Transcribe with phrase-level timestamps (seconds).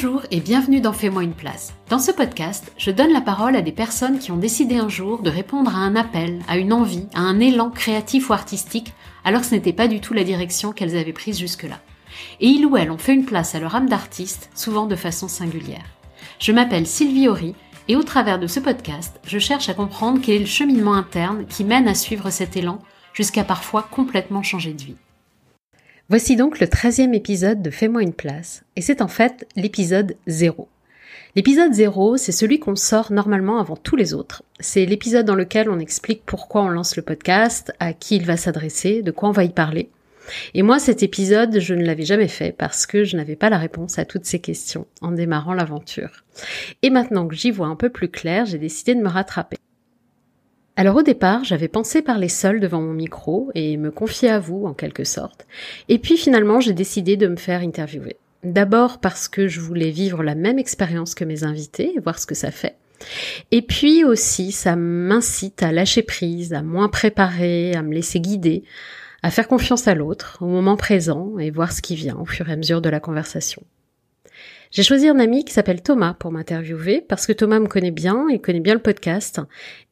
[0.00, 1.74] Bonjour et bienvenue dans Fais-moi une place.
[1.88, 5.22] Dans ce podcast, je donne la parole à des personnes qui ont décidé un jour
[5.22, 8.92] de répondre à un appel, à une envie, à un élan créatif ou artistique,
[9.24, 11.80] alors que ce n'était pas du tout la direction qu'elles avaient prise jusque-là.
[12.38, 15.26] Et ils ou elles ont fait une place à leur âme d'artiste, souvent de façon
[15.26, 15.86] singulière.
[16.38, 17.56] Je m'appelle Sylvie Horry
[17.88, 21.44] et au travers de ce podcast, je cherche à comprendre quel est le cheminement interne
[21.46, 22.78] qui mène à suivre cet élan
[23.14, 24.96] jusqu'à parfois complètement changer de vie.
[26.10, 30.66] Voici donc le treizième épisode de Fais-moi une place, et c'est en fait l'épisode 0.
[31.36, 34.42] L'épisode 0, c'est celui qu'on sort normalement avant tous les autres.
[34.58, 38.38] C'est l'épisode dans lequel on explique pourquoi on lance le podcast, à qui il va
[38.38, 39.90] s'adresser, de quoi on va y parler.
[40.54, 43.58] Et moi, cet épisode, je ne l'avais jamais fait parce que je n'avais pas la
[43.58, 46.24] réponse à toutes ces questions en démarrant l'aventure.
[46.80, 49.58] Et maintenant que j'y vois un peu plus clair, j'ai décidé de me rattraper.
[50.78, 54.64] Alors au départ, j'avais pensé parler seul devant mon micro et me confier à vous
[54.64, 55.44] en quelque sorte.
[55.88, 58.16] Et puis finalement, j'ai décidé de me faire interviewer.
[58.44, 62.26] D'abord parce que je voulais vivre la même expérience que mes invités et voir ce
[62.26, 62.76] que ça fait.
[63.50, 68.62] Et puis aussi, ça m'incite à lâcher prise, à moins préparer, à me laisser guider,
[69.24, 72.48] à faire confiance à l'autre, au moment présent et voir ce qui vient au fur
[72.48, 73.64] et à mesure de la conversation.
[74.70, 78.26] J'ai choisi un ami qui s'appelle Thomas pour m'interviewer parce que Thomas me connaît bien,
[78.30, 79.40] il connaît bien le podcast,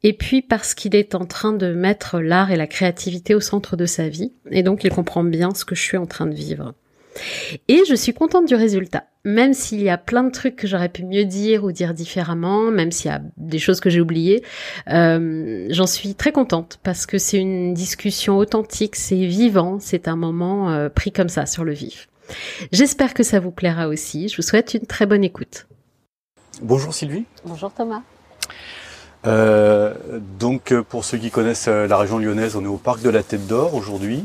[0.03, 3.75] et puis parce qu'il est en train de mettre l'art et la créativité au centre
[3.75, 6.35] de sa vie, et donc il comprend bien ce que je suis en train de
[6.35, 6.75] vivre.
[7.67, 10.89] Et je suis contente du résultat, même s'il y a plein de trucs que j'aurais
[10.89, 14.43] pu mieux dire ou dire différemment, même s'il y a des choses que j'ai oubliées,
[14.91, 20.15] euh, j'en suis très contente parce que c'est une discussion authentique, c'est vivant, c'est un
[20.15, 22.07] moment euh, pris comme ça sur le vif.
[22.71, 24.29] J'espère que ça vous plaira aussi.
[24.29, 25.67] Je vous souhaite une très bonne écoute.
[26.61, 27.25] Bonjour Sylvie.
[27.45, 28.01] Bonjour Thomas.
[29.25, 29.93] Euh,
[30.39, 33.23] donc pour ceux qui connaissent euh, la région lyonnaise, on est au parc de la
[33.23, 34.23] Tête d'Or aujourd'hui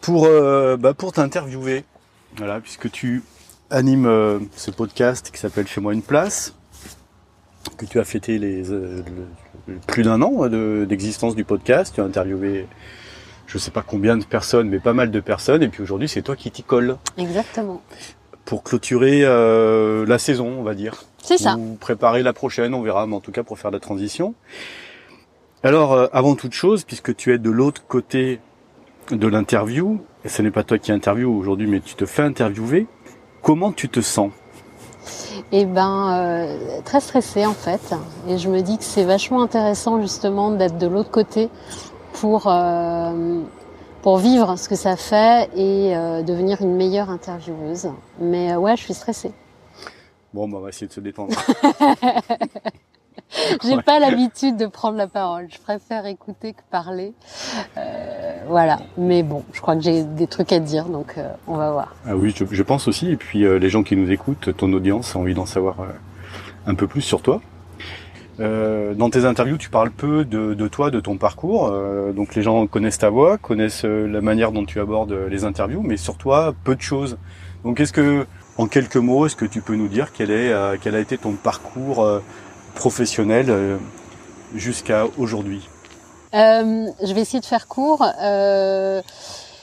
[0.00, 1.84] pour euh, bah, pour t'interviewer.
[2.36, 3.22] Voilà, puisque tu
[3.70, 6.54] animes ce podcast qui s'appelle Fais-moi une place,
[7.78, 8.62] que tu as fêté les
[9.86, 10.46] plus d'un an
[10.84, 11.94] d'existence du podcast.
[11.94, 12.66] Tu as interviewé
[13.46, 15.62] je sais pas combien de personnes, mais pas mal de personnes.
[15.62, 16.96] Et puis aujourd'hui, c'est toi qui t'y colle.
[17.16, 17.82] Exactement.
[18.44, 21.04] Pour clôturer euh, la saison, on va dire.
[21.22, 21.56] C'est ça.
[21.56, 24.34] Ou préparer la prochaine, on verra, mais en tout cas pour faire la transition.
[25.62, 28.40] Alors, euh, avant toute chose, puisque tu es de l'autre côté
[29.10, 32.86] de l'interview, et ce n'est pas toi qui interview aujourd'hui, mais tu te fais interviewer,
[33.42, 34.30] comment tu te sens?
[35.52, 37.94] Eh ben, euh, très stressée en fait.
[38.28, 41.48] Et je me dis que c'est vachement intéressant justement d'être de l'autre côté
[42.20, 43.40] pour, euh,
[44.02, 47.90] pour vivre ce que ça fait et euh, devenir une meilleure intervieweuse.
[48.20, 49.32] Mais euh, ouais, je suis stressée.
[50.32, 51.34] Bon, bah, on va essayer de se détendre.
[53.64, 55.48] J'ai pas l'habitude de prendre la parole.
[55.50, 57.12] Je préfère écouter que parler.
[57.76, 58.78] Euh, voilà.
[58.96, 61.96] Mais bon, je crois que j'ai des trucs à dire, donc euh, on va voir.
[62.06, 63.10] Ah oui, je, je, pense aussi.
[63.10, 65.76] Et puis les gens qui nous écoutent, ton audience a envie d'en savoir
[66.66, 67.40] un peu plus sur toi.
[68.38, 71.70] Euh, dans tes interviews, tu parles peu de, de toi, de ton parcours.
[71.72, 75.44] Euh, donc les gens connaissent ta voix, connaissent euh, la manière dont tu abordes les
[75.44, 77.16] interviews, mais sur toi, peu de choses.
[77.64, 78.26] Donc est-ce que,
[78.58, 81.32] en quelques mots, est-ce que tu peux nous dire quel est quel a été ton
[81.32, 82.08] parcours
[82.74, 83.78] professionnel
[84.54, 85.68] jusqu'à aujourd'hui?
[86.32, 88.06] Je vais essayer de faire court.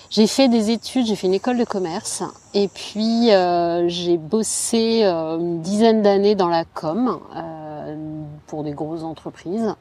[0.09, 2.23] J'ai fait des études, j'ai fait une école de commerce
[2.53, 3.29] et puis
[3.87, 7.19] j'ai bossé une dizaine d'années dans la com
[8.53, 9.73] pour des grosses entreprises.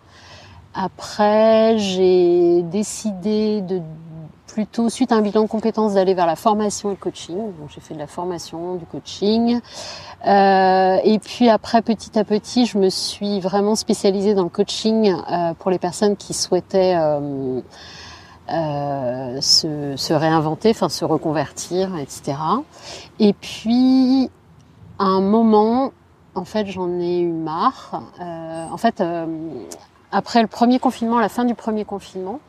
[0.73, 3.83] Après, j'ai décidé de
[4.47, 7.37] plutôt suite à un bilan de compétences d'aller vers la formation et le coaching.
[7.37, 9.61] Donc j'ai fait de la formation, du coaching.
[10.27, 15.15] Euh, et puis après, petit à petit, je me suis vraiment spécialisée dans le coaching
[15.31, 17.61] euh, pour les personnes qui souhaitaient euh,
[18.49, 22.39] euh se, se, réinventer, enfin se reconvertir, etc.
[23.19, 24.31] Et puis,
[24.99, 25.93] à un moment,
[26.35, 28.03] en fait, j'en ai eu marre.
[28.21, 29.27] Euh, en fait, euh,
[30.11, 32.41] après le premier confinement, la fin du premier confinement,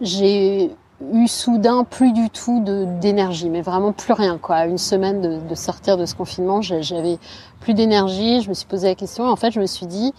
[0.00, 0.70] j'ai
[1.12, 2.62] eu soudain plus du tout
[3.00, 4.38] d'énergie, mais vraiment plus rien.
[4.38, 4.66] Quoi.
[4.66, 7.18] Une semaine de, sortir de ce confinement, j'avais
[7.60, 8.40] plus d'énergie.
[8.40, 9.24] Je me suis posé la question.
[9.24, 10.14] En fait, je me suis dit,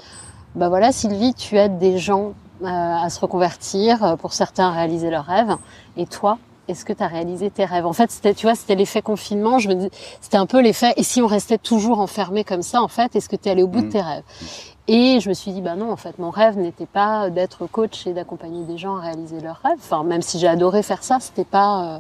[0.54, 5.10] bah voilà, Sylvie, tu aides des gens euh, à se reconvertir, pour certains à réaliser
[5.10, 5.58] leurs rêves,
[5.98, 7.86] et toi, est-ce que tu as réalisé tes rêves?
[7.86, 9.60] En fait, c'était, tu vois, c'était l'effet confinement.
[9.60, 9.90] Je me
[10.22, 10.94] c'était un peu l'effet.
[10.98, 13.64] Et si on restait toujours enfermé comme ça, en fait, est-ce que tu es allé
[13.64, 13.90] au bout de mm.
[13.90, 14.24] tes rêves?
[14.88, 18.06] Et je me suis dit, bah non, en fait, mon rêve n'était pas d'être coach
[18.06, 19.80] et d'accompagner des gens à réaliser leurs rêves.
[19.80, 22.00] Enfin, même si j'ai adoré faire ça, c'était pas, euh,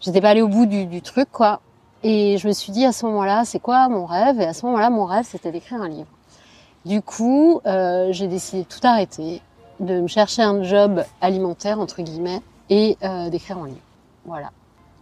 [0.00, 1.60] j'étais pas allée au bout du, du, truc, quoi.
[2.02, 4.40] Et je me suis dit à ce moment-là, c'est quoi mon rêve?
[4.40, 6.08] Et à ce moment-là, mon rêve, c'était d'écrire un livre.
[6.84, 9.40] Du coup, euh, j'ai décidé de tout arrêter,
[9.80, 13.78] de me chercher un job alimentaire entre guillemets et euh, d'écrire en livre.
[14.24, 14.50] Voilà.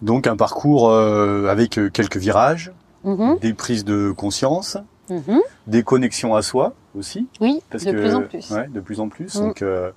[0.02, 2.72] Donc un parcours euh, avec euh, quelques virages,
[3.04, 3.38] Mhm.
[3.40, 4.76] des prises de conscience,
[5.10, 5.40] Mhm.
[5.66, 7.26] des connexions à soi aussi.
[7.40, 8.50] Oui, Parce de que, plus en plus.
[8.50, 9.34] Ouais, de plus en plus.
[9.34, 9.40] Mm.
[9.40, 9.90] Donc, euh,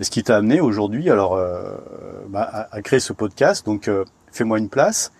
[0.00, 1.76] ce qui t'a amené aujourd'hui, alors, euh,
[2.28, 3.64] bah, à, à créer ce podcast.
[3.64, 5.10] Donc, euh, fais-moi une place.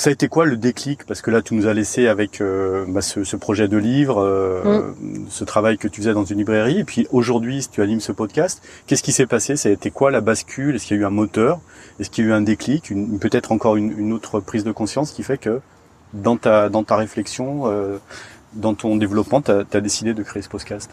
[0.00, 1.04] Ça a été quoi le déclic?
[1.04, 4.22] Parce que là, tu nous as laissé avec euh, bah, ce, ce projet de livre,
[4.22, 5.26] euh, Mm.
[5.28, 6.78] ce travail que tu faisais dans une librairie.
[6.78, 9.56] Et puis aujourd'hui, si tu animes ce podcast, qu'est-ce qui s'est passé?
[9.56, 10.74] Ça a été quoi la bascule?
[10.76, 11.60] Est-ce qu'il y a eu un moteur?
[11.98, 12.88] Est-ce qu'il y a eu un déclic?
[12.88, 15.60] Une, Peut-être encore une, une autre prise de conscience qui fait que
[16.14, 17.98] dans ta dans ta réflexion, euh,
[18.54, 20.92] dans ton développement, tu as, décidé de créer ce podcast?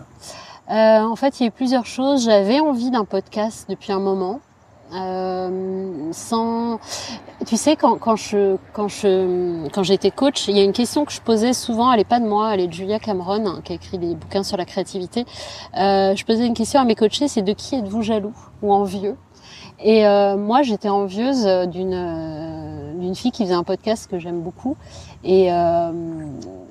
[0.70, 2.26] Euh, en fait, il y a eu plusieurs choses.
[2.26, 4.42] J'avais envie d'un podcast depuis un moment.
[4.94, 6.80] Euh, sans,
[7.46, 11.04] tu sais, quand, quand je, quand je, quand j'étais coach, il y a une question
[11.04, 11.92] que je posais souvent.
[11.92, 14.16] Elle est pas de moi, elle est de Julia Cameron, hein, qui a écrit des
[14.16, 15.26] bouquins sur la créativité.
[15.78, 19.18] Euh, je posais une question à mes coachés, c'est de qui êtes-vous jaloux ou envieux?
[19.80, 22.67] Et euh, moi, j'étais envieuse d'une euh,
[23.08, 24.76] d'une fille qui faisait un podcast que j'aime beaucoup.
[25.24, 25.92] Et, euh,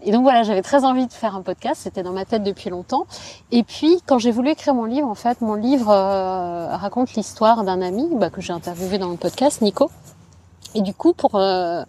[0.02, 1.80] et donc voilà, j'avais très envie de faire un podcast.
[1.82, 3.06] C'était dans ma tête depuis longtemps.
[3.52, 7.64] Et puis, quand j'ai voulu écrire mon livre, en fait, mon livre euh, raconte l'histoire
[7.64, 9.90] d'un ami bah, que j'ai interviewé dans le podcast, Nico.
[10.74, 11.82] Et du coup, pour euh,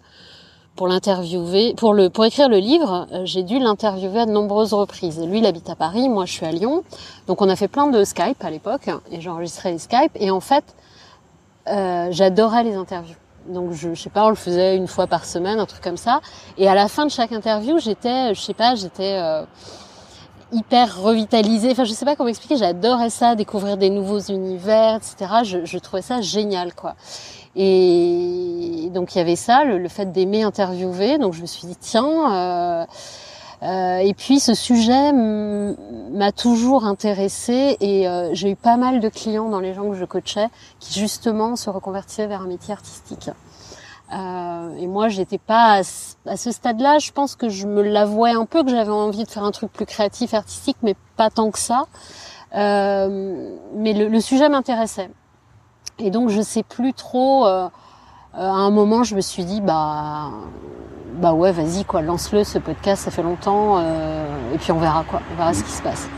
[0.76, 4.72] pour l'interviewer, pour le pour écrire le livre, euh, j'ai dû l'interviewer à de nombreuses
[4.72, 5.20] reprises.
[5.20, 6.84] Lui, il habite à Paris, moi, je suis à Lyon.
[7.26, 10.12] Donc, on a fait plein de Skype à l'époque, et j'enregistrais les Skype.
[10.14, 10.64] Et en fait,
[11.68, 13.16] euh, j'adorais les interviews.
[13.48, 15.96] Donc je, je sais pas, on le faisait une fois par semaine, un truc comme
[15.96, 16.20] ça.
[16.56, 19.44] Et à la fin de chaque interview, j'étais, je sais pas, j'étais euh,
[20.52, 21.70] hyper revitalisée.
[21.72, 22.56] Enfin, je sais pas comment expliquer.
[22.56, 25.16] J'adorais ça, découvrir des nouveaux univers, etc.
[25.44, 26.94] Je, je trouvais ça génial, quoi.
[27.56, 31.18] Et donc il y avait ça, le, le fait d'aimer interviewer.
[31.18, 32.32] Donc je me suis dit tiens.
[32.34, 32.86] Euh,
[33.62, 39.08] euh, et puis ce sujet m'a toujours intéressée et euh, j'ai eu pas mal de
[39.08, 43.30] clients dans les gens que je coachais qui justement se reconvertissaient vers un métier artistique.
[44.14, 45.82] Euh, et moi, j'étais pas
[46.26, 46.98] à ce stade-là.
[46.98, 49.72] Je pense que je me l'avouais un peu que j'avais envie de faire un truc
[49.72, 51.84] plus créatif, artistique, mais pas tant que ça.
[52.54, 55.10] Euh, mais le, le sujet m'intéressait.
[55.98, 57.46] Et donc, je sais plus trop.
[57.46, 57.68] euh,
[58.34, 60.30] euh, à un moment, je me suis dit, bah,
[61.18, 64.24] bah ouais, vas-y, quoi, lance-le, ce podcast, ça fait longtemps, euh,
[64.54, 66.08] et puis on verra, quoi, on verra ce qui se passe.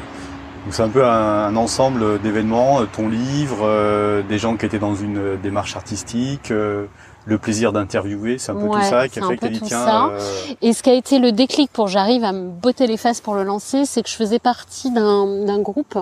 [0.64, 4.66] Donc c'est un peu un, un ensemble d'événements, euh, ton livre, euh, des gens qui
[4.66, 6.84] étaient dans une euh, démarche artistique, euh,
[7.26, 9.84] le plaisir d'interviewer, c'est un peu tout ça qui a fait que t'as dit tiens,
[9.84, 10.04] ça.
[10.06, 10.18] euh,
[10.62, 13.34] Et ce qui a été le déclic pour j'arrive à me botter les fesses pour
[13.34, 15.98] le lancer, c'est que je faisais partie d'un groupe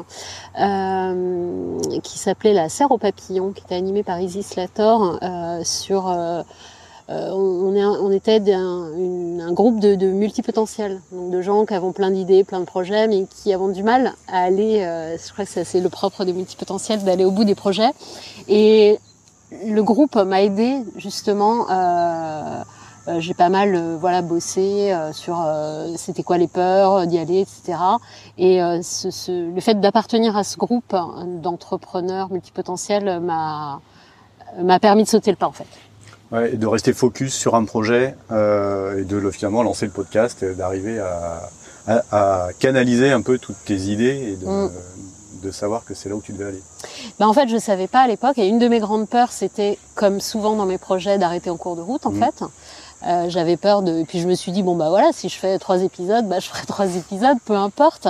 [0.60, 6.08] euh, qui s'appelait la Serre aux papillons, qui était animé par Izzy Slator euh, sur
[7.10, 12.44] euh, on, était un groupe de, de multipotentiels, donc de gens qui avons plein d'idées,
[12.44, 14.80] plein de projets, mais qui avons du mal à aller.
[14.82, 17.90] euh, je crois que c'est le propre des multipotentiels d'aller au bout des projets.
[18.46, 18.98] Et
[19.66, 21.66] le groupe m'a aidé justement.
[21.70, 22.62] Euh,
[23.06, 25.42] euh, j'ai pas mal voilà bossé sur
[25.96, 27.78] c'était quoi les peurs d'y aller etc
[28.36, 30.94] et le fait d'appartenir à ce groupe
[31.42, 33.80] d'entrepreneurs multipotentiels m'a
[34.62, 35.87] m'a permis de sauter le pas en fait
[36.32, 39.92] ouais, et de rester focus sur un projet euh, et de le, finalement lancer le
[39.92, 41.48] podcast, d'arriver à,
[41.86, 42.02] à,
[42.46, 44.70] à canaliser un peu toutes tes idées et de, Mm.
[45.42, 46.62] de savoir que c'est là où tu devais aller.
[47.18, 48.38] Ben, en fait, je savais pas à l'époque.
[48.38, 51.76] Et une de mes grandes peurs, c'était, comme souvent dans mes projets, d'arrêter en cours
[51.76, 52.24] de route, en Mhm.
[52.24, 52.44] fait.
[53.06, 54.00] Euh, j'avais peur de.
[54.00, 56.40] Et puis je me suis dit bon bah voilà, si je fais trois épisodes, bah
[56.40, 58.08] je ferai trois épisodes, peu importe.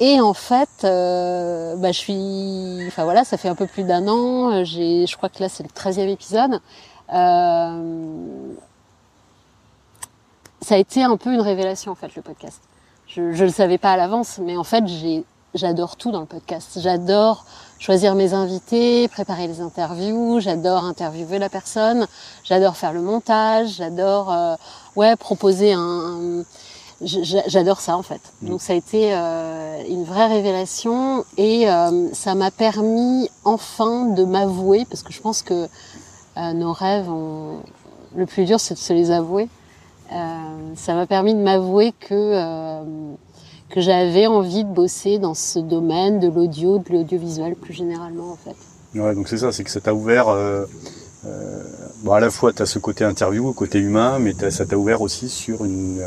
[0.00, 2.84] Et en fait, euh, bah je suis.
[2.88, 4.64] Enfin voilà, ça fait un peu plus d'un an.
[4.64, 6.60] J'ai, je crois que là c'est le treizième épisode.
[7.12, 8.52] Euh...
[10.60, 12.60] Ça a été un peu une révélation en fait le podcast.
[13.06, 14.84] Je, je le savais pas à l'avance, mais en fait
[15.54, 16.78] j'adore tout dans le podcast.
[16.80, 17.44] J'adore
[17.78, 22.06] choisir mes invités, préparer les interviews, j'adore interviewer la personne,
[22.44, 24.56] j'adore faire le montage, j'adore euh,
[24.96, 26.44] ouais proposer un,
[27.00, 28.20] j'adore ça en fait.
[28.42, 28.48] Mm.
[28.48, 34.24] Donc ça a été euh, une vraie révélation et euh, ça m'a permis enfin de
[34.24, 35.68] m'avouer parce que je pense que
[36.38, 37.60] euh, nos rêves ont...
[38.16, 39.48] le plus dur c'est de se les avouer.
[40.12, 40.16] Euh,
[40.74, 42.82] ça m'a permis de m'avouer que euh,
[43.68, 48.36] que j'avais envie de bosser dans ce domaine de l'audio, de l'audiovisuel plus généralement en
[48.36, 48.56] fait.
[48.98, 50.26] Ouais, donc c'est ça, c'est que ça t'a ouvert.
[52.04, 55.28] Bon, à la fois, tu ce côté interview, côté humain, mais ça t'a ouvert aussi
[55.28, 56.00] sur une,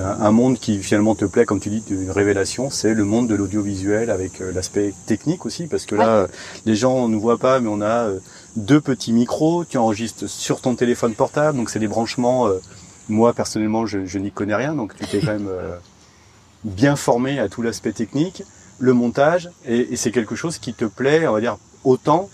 [0.00, 3.34] un, monde qui finalement te plaît, comme tu dis, une révélation, c'est le monde de
[3.34, 6.26] l'audiovisuel avec euh, l'aspect technique aussi, parce que là, euh,
[6.66, 8.18] les gens ne nous voient pas, mais on a euh,
[8.56, 12.48] deux petits micros, tu enregistres sur ton téléphone portable, donc c'est des branchements.
[12.48, 12.60] euh,
[13.08, 15.76] moi, personnellement, je, je n'y connais rien, donc tu t'es quand même euh,
[16.64, 18.42] bien formé à tout l'aspect technique,
[18.78, 22.28] le montage, et, et c'est quelque chose qui te plaît, on va dire, autant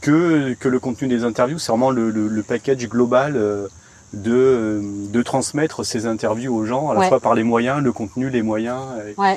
[0.00, 1.58] que, que le contenu des interviews.
[1.58, 3.68] C'est vraiment le, le, le package global euh,
[4.12, 8.30] de, de transmettre ces interviews aux gens, à la fois par les moyens, le contenu,
[8.30, 8.82] les moyens.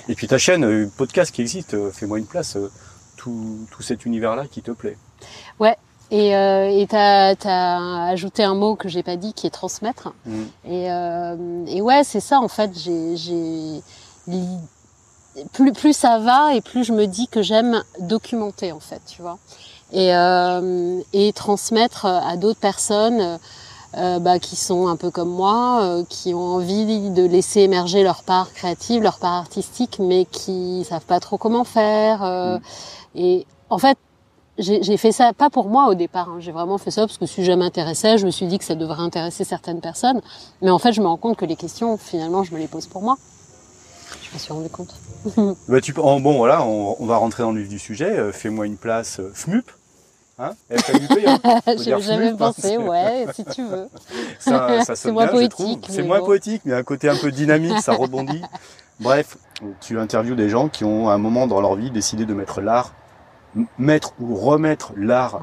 [0.09, 2.57] Et, puis ta chaîne, podcast qui existe, fais-moi une place,
[3.15, 4.97] tout, tout cet univers-là qui te plaît.
[5.59, 5.77] Ouais,
[6.11, 10.13] et euh, tu as, ajouté un mot que j'ai pas dit qui est transmettre.
[10.25, 10.43] Mm.
[10.65, 12.71] Et, euh, et ouais, c'est ça en fait.
[12.77, 13.81] J'ai
[15.51, 19.21] plus plus ça va et plus je me dis que j'aime documenter en fait, tu
[19.21, 19.37] vois.
[19.91, 23.39] Et euh, et transmettre à d'autres personnes.
[23.97, 28.03] Euh, bah, qui sont un peu comme moi, euh, qui ont envie de laisser émerger
[28.03, 32.21] leur part créative, leur part artistique, mais qui savent pas trop comment faire.
[32.21, 32.61] Euh, mm.
[33.15, 33.97] Et en fait,
[34.57, 36.29] j'ai fait ça pas pour moi au départ.
[36.29, 36.37] Hein.
[36.39, 38.75] J'ai vraiment fait ça parce que si je m'intéressais, je me suis dit que ça
[38.75, 40.21] devrait intéresser certaines personnes.
[40.61, 42.87] Mais en fait, je me rends compte que les questions, finalement, je me les pose
[42.87, 43.17] pour moi.
[44.23, 44.93] Je me suis rendu compte.
[45.69, 48.11] bah, tu, oh, bon, voilà, on, on, va rentrer dans le vif du sujet.
[48.11, 49.71] Euh, fais-moi une place, euh, FMUP.
[50.37, 53.87] Hein hein J'ai jamais hein, pensé, ouais, si tu veux.
[54.39, 55.87] Ça, ça C'est moins poétique.
[55.89, 58.41] C'est moins poétique, mais un côté un peu dynamique, ça rebondit.
[58.99, 59.37] Bref,
[59.81, 62.61] tu interviews des gens qui ont à un moment dans leur vie décidé de mettre
[62.61, 62.93] l'art
[63.77, 65.41] mettre ou remettre l'art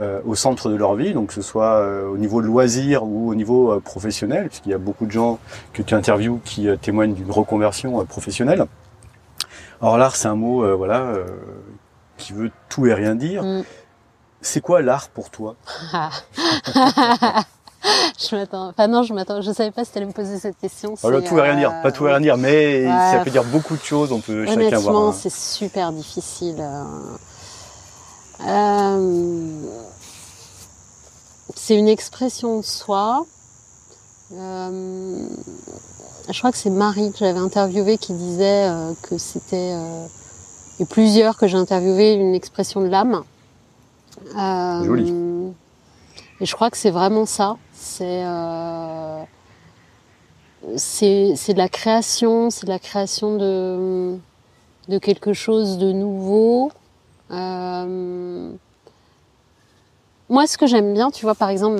[0.00, 3.30] euh, au centre de leur vie, donc que ce soit euh, au niveau loisir ou
[3.30, 5.38] au niveau euh, professionnel, puisqu'il y a beaucoup de gens
[5.72, 8.66] que tu interviews qui témoignent d'une reconversion professionnelle.
[9.80, 11.12] Or l'art, c'est un mot, voilà,
[12.16, 13.42] qui veut tout et rien dire.
[13.42, 13.64] Mm.
[14.42, 15.54] C'est quoi l'art pour toi?
[18.18, 18.68] Je m'attends.
[18.68, 19.42] Enfin non, je m'attends.
[19.42, 20.94] Je savais pas si tu allais me poser cette question.
[21.02, 23.76] Alors, tout et rien dire, pas tout et rien dire, mais ça peut dire beaucoup
[23.76, 24.12] de choses.
[24.12, 24.94] On peut chacun voir.
[24.94, 26.64] Honnêtement, c'est super difficile.
[28.46, 29.64] Euh,
[31.54, 33.24] c'est une expression de soi.
[34.32, 35.26] Euh,
[36.30, 39.76] je crois que c'est Marie que j'avais interviewée qui disait euh, que c'était
[40.80, 43.22] et plusieurs que j'ai interviewé une expression de l'âme.
[44.84, 45.12] Joli.
[46.40, 47.56] Et je crois que c'est vraiment ça.
[47.72, 48.24] C'est
[50.76, 54.16] c'est de la création, c'est de la création de
[54.88, 56.72] de quelque chose de nouveau
[57.32, 58.52] euh,
[60.28, 61.78] moi, ce que j'aime bien, tu vois, par exemple,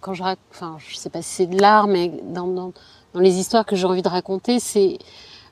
[0.00, 2.72] quand je enfin, je sais pas si c'est de l'art, mais dans, dans,
[3.14, 4.98] les histoires que j'ai envie de raconter, c'est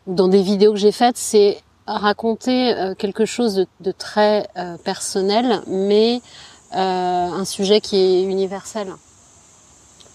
[0.07, 5.63] dans des vidéos que j'ai faites, c'est raconter euh, quelque chose de, très euh, personnel,
[5.67, 6.21] mais
[6.75, 8.89] un sujet qui est universel.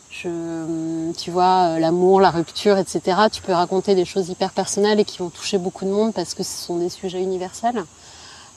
[0.10, 3.02] Je, tu vois, l'amour, la rupture, etc.
[3.32, 6.34] Tu peux raconter des choses hyper personnelles et qui vont toucher beaucoup de monde parce
[6.34, 7.84] que ce sont des sujets universels.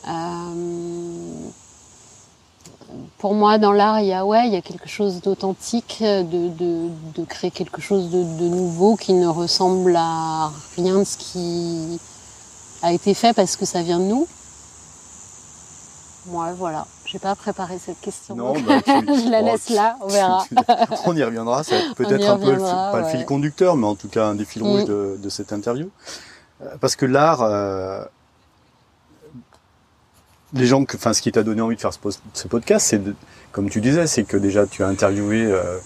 [0.08, 1.50] Euh,
[3.18, 6.22] pour moi, dans l'art, il y a ouais, il y a quelque chose d'authentique, de,
[6.48, 11.18] de, de, créer quelque chose de, de, nouveau qui ne ressemble à rien de ce
[11.18, 12.00] qui
[12.82, 14.26] a été fait parce que ça vient de nous.
[16.26, 16.86] Moi, voilà.
[17.06, 18.36] J'ai pas préparé cette question.
[18.36, 20.44] Non, bah, je la laisse là, on verra.
[21.06, 21.64] on y reviendra.
[21.64, 24.44] Ça peut-être un peu le, pas le fil conducteur, mais en tout cas un des
[24.44, 24.86] fils rouges mm.
[24.86, 25.90] de, de, cette interview.
[26.62, 28.04] Euh, parce que l'art, euh,
[30.52, 33.00] les gens que, enfin, ce qui t'a donné envie de faire ce, podcast, c'est,
[33.52, 35.78] comme tu disais, c'est que déjà tu as interviewé euh,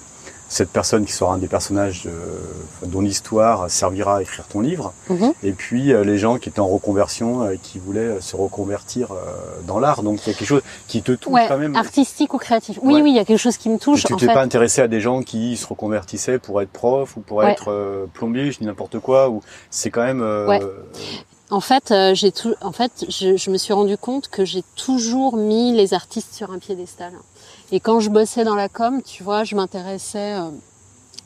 [0.54, 2.08] cette personne qui sera un des personnages
[2.86, 5.32] dont l'histoire servira à écrire ton livre, mhm.
[5.42, 9.08] et puis euh, les gens qui étaient en reconversion et euh, qui voulaient se reconvertir
[9.66, 10.04] dans l'art.
[10.04, 11.74] Donc il y a quelque chose qui te touche quand même.
[11.74, 12.78] Artistique ou créatif.
[12.82, 14.04] Oui, oui, il y a quelque chose qui me touche.
[14.04, 17.42] tu t'es pas intéressé à des gens qui se reconvertissaient pour être prof ou pour
[17.42, 19.30] être plombier, je dis n'importe quoi.
[19.30, 20.22] Ou c'est quand même.
[21.50, 22.54] En fait, euh, j'ai tout.
[22.62, 26.58] En fait, je, me suis rendu compte que j'ai toujours mis les artistes sur un
[26.58, 27.12] piédestal.
[27.72, 30.34] Et quand je bossais dans la com, tu vois, je m'intéressais.
[30.34, 30.50] Euh,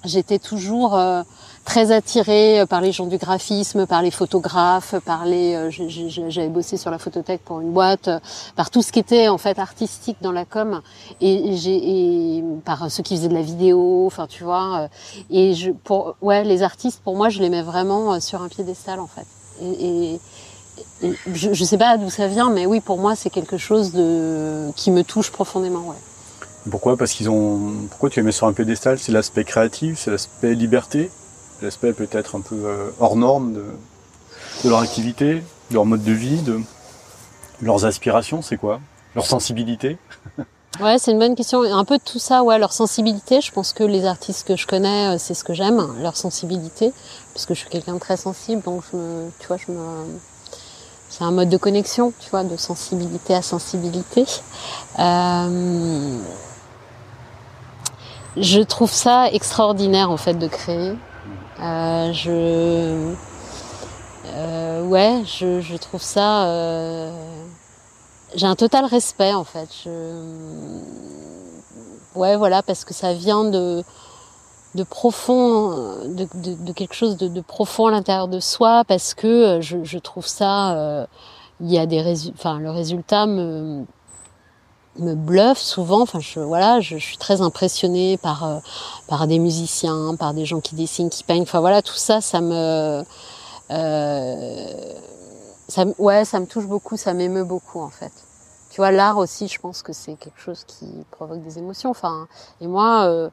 [0.05, 1.23] j'étais toujours euh,
[1.65, 5.71] très attirée par les gens du graphisme, par les photographes, par les.
[6.29, 8.09] J'avais bossé sur la photothèque pour une boîte,
[8.57, 10.81] par tout ce qui était en fait artistique dans la com,
[11.21, 14.89] et, j'ai par ceux qui faisaient de la vidéo, enfin tu vois.
[15.31, 19.01] Et je, pour ouais, les artistes, pour moi, je les mets vraiment sur un piédestal
[19.01, 19.27] en fait
[19.63, 20.21] et,
[21.33, 24.71] je, ne sais pas d'où ça vient, mais oui, pour moi, c'est quelque chose de
[24.77, 25.89] qui me touche profondément.
[25.89, 25.97] Ouais.
[26.71, 27.87] Pourquoi Parce qu'ils ont.
[27.91, 28.99] Pourquoi tu les mets sur un pédestal?
[28.99, 31.11] C'est l'aspect créatif, c'est l'aspect liberté,
[31.63, 33.65] l'aspect peut-être un peu euh, hors norme de,
[34.69, 36.61] leur activité, de leur mode de vie, de
[37.63, 38.43] leurs aspirations.
[38.43, 38.81] C'est quoi?
[39.15, 39.99] Leur sensibilité?
[40.81, 41.63] Ouais, c'est une bonne question.
[41.63, 43.41] Un peu de tout ça, ouais, leur sensibilité.
[43.41, 46.93] Je pense que les artistes que je connais, euh, c'est ce que j'aime, leur sensibilité,
[47.33, 49.81] puisque je suis quelqu'un de très sensible, donc je me, tu vois, je me,
[51.09, 54.25] c'est un mode de connexion, tu vois, de sensibilité à sensibilité.
[55.01, 56.19] Euh...
[58.41, 60.95] Je trouve ça extraordinaire en fait de créer.
[61.61, 63.15] Euh, je,
[64.27, 66.45] euh, ouais, je, je trouve ça.
[66.45, 67.11] Euh
[68.35, 69.69] j'ai un total respect en fait.
[69.85, 70.79] Je...
[72.15, 73.83] Ouais, voilà, parce que ça vient de
[74.75, 75.71] de profond,
[76.05, 79.83] de, de, de quelque chose de, de, profond à l'intérieur de soi, parce que je,
[79.83, 81.07] je trouve ça,
[81.61, 83.85] il y a des résultats, enfin le résultat me
[84.99, 86.03] me bluffe souvent.
[86.03, 88.59] Enfin, je, voilà, je, suis très impressionnée par euh,
[89.07, 91.43] par des musiciens, par des gens qui dessinent, qui peignent.
[91.43, 93.05] Enfin voilà, tout ça, ça me
[93.71, 94.95] euh,
[95.69, 98.13] ça, ouais, ça me touche beaucoup, ça m'émeut beaucoup en fait.
[98.71, 101.91] Tu vois, l'art aussi, je pense que c'est quelque chose qui provoque des émotions.
[101.91, 102.29] Enfin,
[102.61, 103.29] et moi, euh,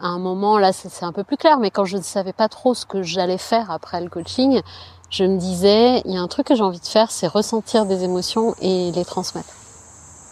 [0.00, 1.58] à un moment là, c'est un peu plus clair.
[1.58, 4.60] Mais quand je ne savais pas trop ce que j'allais faire après le coaching,
[5.10, 7.86] je me disais, il y a un truc que j'ai envie de faire, c'est ressentir
[7.86, 9.65] des émotions et les transmettre.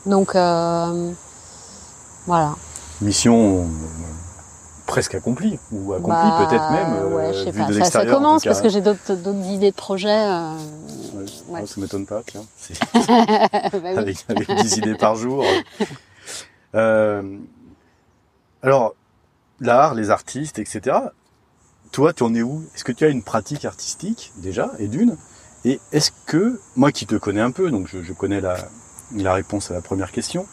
[0.06, 1.12] Donc euh,
[2.26, 2.54] voilà.
[3.00, 3.66] Mission euh,
[4.86, 6.92] presque accomplie ou accomplie bah, peut-être même.
[6.94, 7.84] Euh, ouais, je sais pas.
[7.84, 9.16] Ça, ça, commence parce que j'ai d'autres
[9.50, 10.08] idées de projets.
[10.08, 10.54] Euh,
[11.14, 11.66] ouais, ouais.
[11.66, 12.44] Ça m'étonne pas, tiens.
[12.94, 15.44] bah avec, avec 10 idées par jour.
[16.76, 17.38] Euh,
[18.64, 18.96] alors,
[19.60, 20.96] l'art, les artistes, etc.
[21.92, 22.64] Toi, tu en es où?
[22.74, 25.16] Est-ce que tu as une pratique artistique déjà, et d'une?
[25.64, 28.56] Et est-ce que, moi qui te connais un peu, donc je, je connais la,
[29.22, 30.46] la réponse à la première question.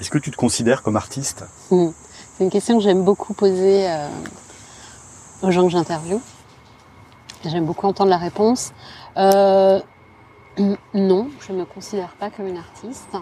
[0.00, 1.44] Est-ce que tu te considères comme artiste?
[1.70, 1.90] Hmm.
[2.36, 4.08] C'est une question que j'aime beaucoup poser euh,
[5.42, 6.20] aux gens que j'interviewe.
[7.44, 8.72] J'aime beaucoup entendre la réponse.
[9.16, 9.80] Euh,
[10.94, 13.16] non, je ne me considère pas comme une artiste.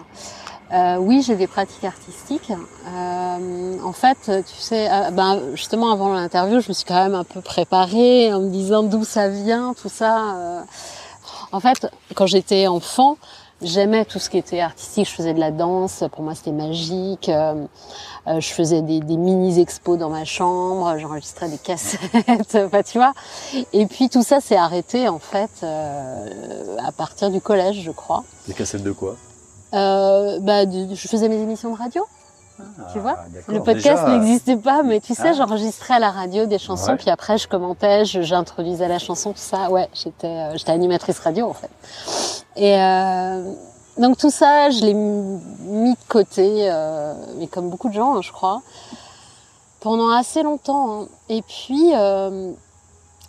[0.73, 2.51] Euh, oui, j'ai des pratiques artistiques.
[2.85, 7.41] En fait, tu sais, ben, justement avant l'interview, je me suis quand même un peu
[7.41, 10.63] préparée en me disant d'où ça vient, tout ça.
[11.51, 13.17] En fait, quand j'étais enfant,
[13.61, 15.07] J'aimais tout ce qui était artistique.
[15.07, 16.03] Je faisais de la danse.
[16.11, 17.29] Pour moi, c'était magique.
[17.29, 17.65] Euh,
[18.27, 20.97] euh je faisais des, des mini-expos dans ma chambre.
[20.97, 21.99] J'enregistrais des cassettes.
[22.55, 23.13] enfin, tu vois.
[23.73, 28.23] Et puis tout ça s'est arrêté en fait euh, à partir du collège, je crois.
[28.47, 29.15] Des cassettes de quoi?
[29.73, 32.05] Euh, Bah, je faisais mes émissions de radio
[32.93, 35.33] tu vois ah, Le podcast n'existait pas, mais tu sais, ah.
[35.33, 39.69] j'enregistrais à la radio des chansons, puis après je commentais, j'introduisais la chanson, tout ça.
[39.69, 41.69] Ouais, j'étais euh, j'étais animatrice radio en fait.
[42.55, 43.53] Et euh,
[43.97, 48.21] donc tout ça, je l'ai mis de côté, euh, mais comme beaucoup de gens, hein,
[48.21, 48.61] je crois,
[49.79, 51.01] pendant assez longtemps.
[51.01, 51.07] Hein.
[51.29, 52.51] Et puis euh,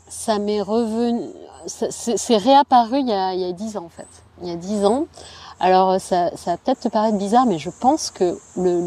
[0.08, 1.28] ça m'est revenu,
[1.66, 4.08] c'est réapparu il y a dix ans en fait.
[4.42, 5.06] Il y a dix ans.
[5.62, 8.80] Alors ça, ça va peut-être te paraître bizarre, mais je pense que le,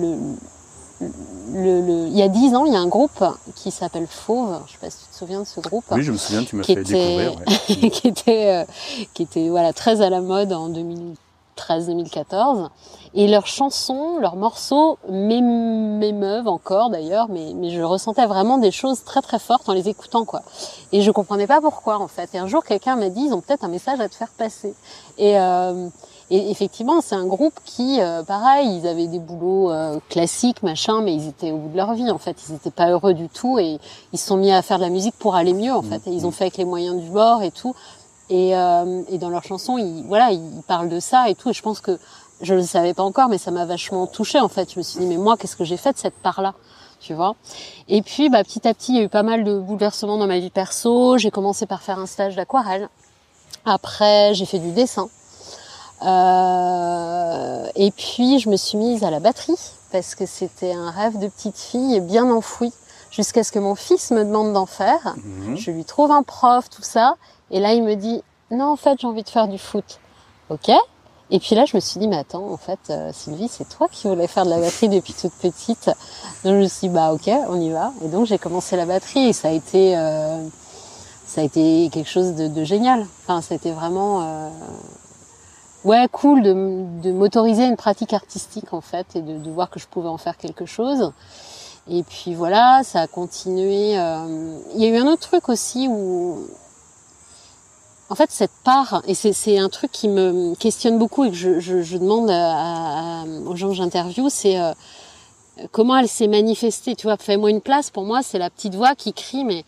[1.53, 3.23] le, le, il y a dix ans, il y a un groupe
[3.55, 4.59] qui s'appelle Fauve.
[4.67, 5.85] Je sais pas si tu te souviens de ce groupe.
[5.91, 7.35] Oui, je me souviens, tu m'as fait était, découvrir.
[7.37, 7.89] Ouais.
[7.89, 8.65] qui était, euh,
[9.13, 10.69] qui était voilà très à la mode en
[11.57, 12.67] 2013-2014.
[13.17, 19.05] Et leurs chansons, leurs morceaux m'émeuvent encore d'ailleurs, mais, mais je ressentais vraiment des choses
[19.05, 20.41] très très fortes en les écoutant quoi.
[20.91, 22.31] Et je comprenais pas pourquoi en fait.
[22.33, 24.73] Et un jour, quelqu'un m'a dit, ils ont peut-être un message à te faire passer.
[25.17, 25.87] Et euh,
[26.31, 31.01] et effectivement, c'est un groupe qui, euh, pareil, ils avaient des boulots euh, classiques, machin,
[31.01, 32.35] mais ils étaient au bout de leur vie, en fait.
[32.49, 33.77] Ils n'étaient pas heureux du tout et
[34.11, 36.01] ils se sont mis à faire de la musique pour aller mieux, en fait.
[36.07, 37.75] Et ils ont fait avec les moyens du bord et tout.
[38.31, 41.51] Et, euh, et dans leurs chansons, ils, voilà, ils parlent de ça et tout.
[41.51, 41.99] Et je pense que
[42.41, 44.73] je ne le savais pas encore, mais ça m'a vachement touchée, en fait.
[44.73, 46.53] Je me suis dit, mais moi, qu'est-ce que j'ai fait de cette part-là
[47.01, 47.35] tu vois?
[47.87, 50.25] Et puis, bah, petit à petit, il y a eu pas mal de bouleversements dans
[50.25, 51.19] ma vie perso.
[51.19, 52.89] J'ai commencé par faire un stage d'aquarelle.
[53.63, 55.07] Après, j'ai fait du dessin.
[56.01, 59.57] Euh, et puis je me suis mise à la batterie
[59.91, 62.73] parce que c'était un rêve de petite fille bien enfoui
[63.11, 65.15] jusqu'à ce que mon fils me demande d'en faire.
[65.23, 65.57] Mhm.
[65.57, 67.15] Je lui trouve un prof, tout ça.
[67.51, 69.99] Et là, il me dit, non, en fait, j'ai envie de faire du foot.
[70.49, 70.69] Ok.
[71.31, 73.87] Et puis là, je me suis dit, mais attends, en fait, euh, Sylvie, c'est toi
[73.91, 75.87] qui voulais faire de la batterie depuis toute petite.
[76.43, 77.93] Donc je me suis dit, bah ok, on y va.
[78.03, 80.45] Et donc j'ai commencé la batterie et ça a été, euh,
[81.25, 83.07] ça a été quelque chose de, de génial.
[83.23, 84.49] Enfin, ça a été vraiment euh,
[85.85, 86.53] ouais cool de,
[87.01, 90.17] de m'autoriser une pratique artistique en fait et de, de, voir que je pouvais en
[90.17, 91.11] faire quelque chose.
[91.87, 93.97] Et puis voilà, ça a continué.
[93.97, 94.59] Euh...
[94.75, 96.47] Il y a eu un autre truc aussi où,
[98.09, 101.59] en fait, cette part, et c'est un truc qui me questionne beaucoup et que je,
[101.59, 104.73] je, je demande à, à, aux gens que j'interviewe, c'est euh,
[105.71, 106.95] comment elle s'est manifestée.
[106.95, 107.91] Tu vois, fais-moi une place.
[107.91, 109.63] Pour moi, c'est la petite voix qui crie, mais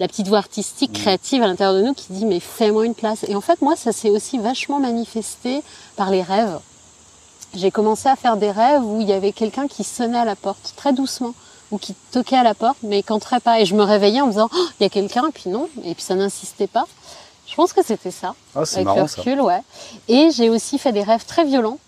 [0.00, 1.02] la petite voix artistique, mm.
[1.02, 3.24] créative à l'intérieur de nous qui dit mais fais-moi une place.
[3.28, 5.62] Et en fait, moi, ça s'est aussi vachement manifesté
[5.96, 6.58] par les rêves.
[7.54, 10.36] J'ai commencé à faire des rêves où il y avait quelqu'un qui sonnait à la
[10.36, 11.34] porte très doucement
[11.70, 13.60] ou qui toquait à la porte mais qu'entrait pas.
[13.60, 15.68] Et je me réveillais en me disant oh, il y a quelqu'un et puis non
[15.84, 16.86] et puis ça n'insistait pas.
[17.52, 18.34] Je pense que c'était ça.
[18.54, 19.60] Ah, avec marrant, le recul, ouais.
[20.08, 21.78] Et j'ai aussi fait des rêves très violents,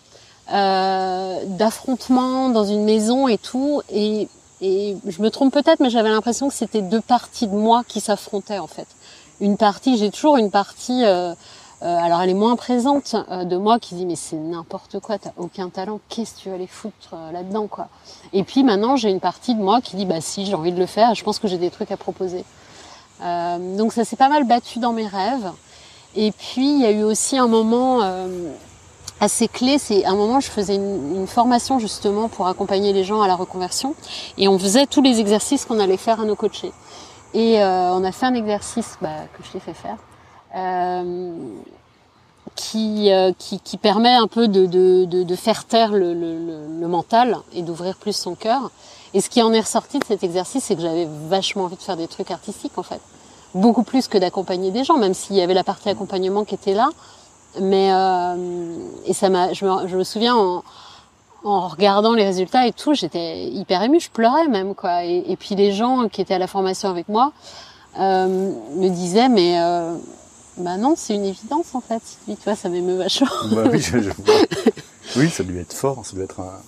[0.52, 3.80] euh, d'affrontements dans une maison et tout.
[3.90, 4.28] Et
[4.60, 8.00] et je me trompe peut-être, mais j'avais l'impression que c'était deux parties de moi qui
[8.00, 8.86] s'affrontaient en fait.
[9.40, 11.34] Une partie, j'ai toujours une partie euh,
[11.84, 15.18] Euh, alors elle est moins présente euh, de moi qui dit mais c'est n'importe quoi,
[15.18, 17.88] t'as aucun talent, qu'est-ce que tu vas aller foutre euh, là-dedans quoi.
[18.32, 20.78] Et puis maintenant j'ai une partie de moi qui dit bah si j'ai envie de
[20.78, 22.44] le faire, je pense que j'ai des trucs à proposer.
[23.20, 25.50] donc ça s'est pas mal battu dans mes rêves.
[26.16, 28.00] Et puis il y a eu aussi un moment
[29.24, 33.20] assez clé, c'est un moment je faisais une, une, formation justement pour accompagner les gens
[33.22, 33.94] à la reconversion
[34.38, 36.72] et on faisait tous les exercices qu'on allait faire à nos coachés.
[37.34, 39.98] Et on a fait un exercice bah, que je t'ai fait faire
[40.54, 41.32] euh,
[42.54, 46.38] qui, euh, qui, qui, permet un peu de, de, de, de faire taire le, le,
[46.80, 48.70] le mental et d'ouvrir plus son cœur.
[49.12, 51.82] Et ce qui en est ressorti de cet exercice, c'est que j'avais vachement envie de
[51.82, 53.00] faire des trucs artistiques en fait.
[53.54, 56.74] Beaucoup plus que d'accompagner des gens, même s'il y avait la partie accompagnement qui était
[56.74, 56.90] là.
[57.60, 60.64] Mais euh, et ça m'a, je me, je me souviens en,
[61.44, 65.04] en, regardant les résultats et tout, j'étais hyper émue, je pleurais même quoi.
[65.04, 67.32] Et, et, puis les gens qui étaient à la formation avec moi
[67.98, 69.94] euh, me disaient mais euh,
[70.56, 72.02] bah non, c'est une évidence en fait.
[72.26, 73.28] Tu vois, ça m'émeut vachement.
[73.52, 74.10] Bah oui, je, je
[75.16, 76.60] oui, ça doit être fort, ça doit être un,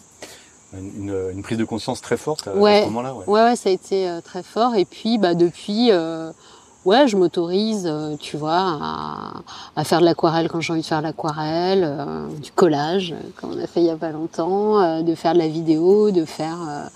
[0.79, 2.81] une, une, prise de conscience très forte à, ouais.
[2.83, 3.15] ce moment-là.
[3.15, 3.25] Ouais.
[3.27, 3.43] ouais.
[3.43, 4.75] ouais, ça a été euh, très fort.
[4.75, 6.33] Et puis, bah depuis, euh,
[6.87, 9.43] ouais, je m'autorise, euh, tu vois, à,
[9.77, 13.53] à, faire de l'aquarelle quand j'ai envie de faire de l'aquarelle, euh, du collage, comme
[13.53, 16.89] on a fait il y a pas longtemps, de faire de la vidéo, de faire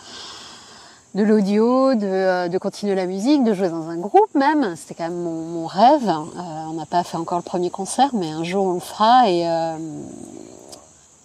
[1.14, 4.74] de l'audio, de, euh, de, continuer la musique, de jouer dans un groupe même.
[4.76, 6.08] C'était quand même mon, mon rêve.
[6.08, 9.28] Euh, on n'a pas fait encore le premier concert, mais un jour on le fera
[9.28, 9.76] et, euh,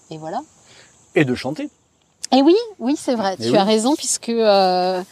[0.10, 0.42] et voilà.
[1.14, 1.70] Et de chanter.
[2.32, 3.36] Et oui, oui, c'est vrai.
[3.36, 3.58] Et tu oui.
[3.58, 5.04] as raison puisque euh,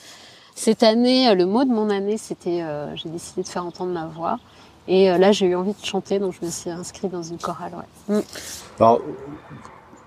[0.55, 2.63] cette année, le mot de mon année, c'était
[2.95, 4.39] j'ai décidé de faire entendre ma voix.
[4.87, 7.71] Et là, j'ai eu envie de chanter, donc je me suis inscrite dans une chorale.
[8.09, 8.17] Ouais.
[8.17, 8.21] Mm.
[8.79, 9.01] Alors,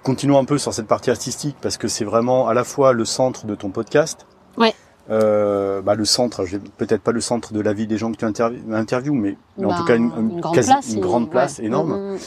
[0.02, 3.04] continuons un peu sur cette partie artistique parce que c'est vraiment à la fois le
[3.04, 4.74] centre de ton podcast, Ouais.
[5.08, 6.44] Euh, bah, le centre,
[6.78, 9.74] peut-être pas le centre de la vie des gens que tu interviews, mais, mais bah,
[9.74, 11.66] en tout cas une, une, une grande quasi, place, une grande place ouais.
[11.66, 12.14] énorme.
[12.14, 12.18] Mmh.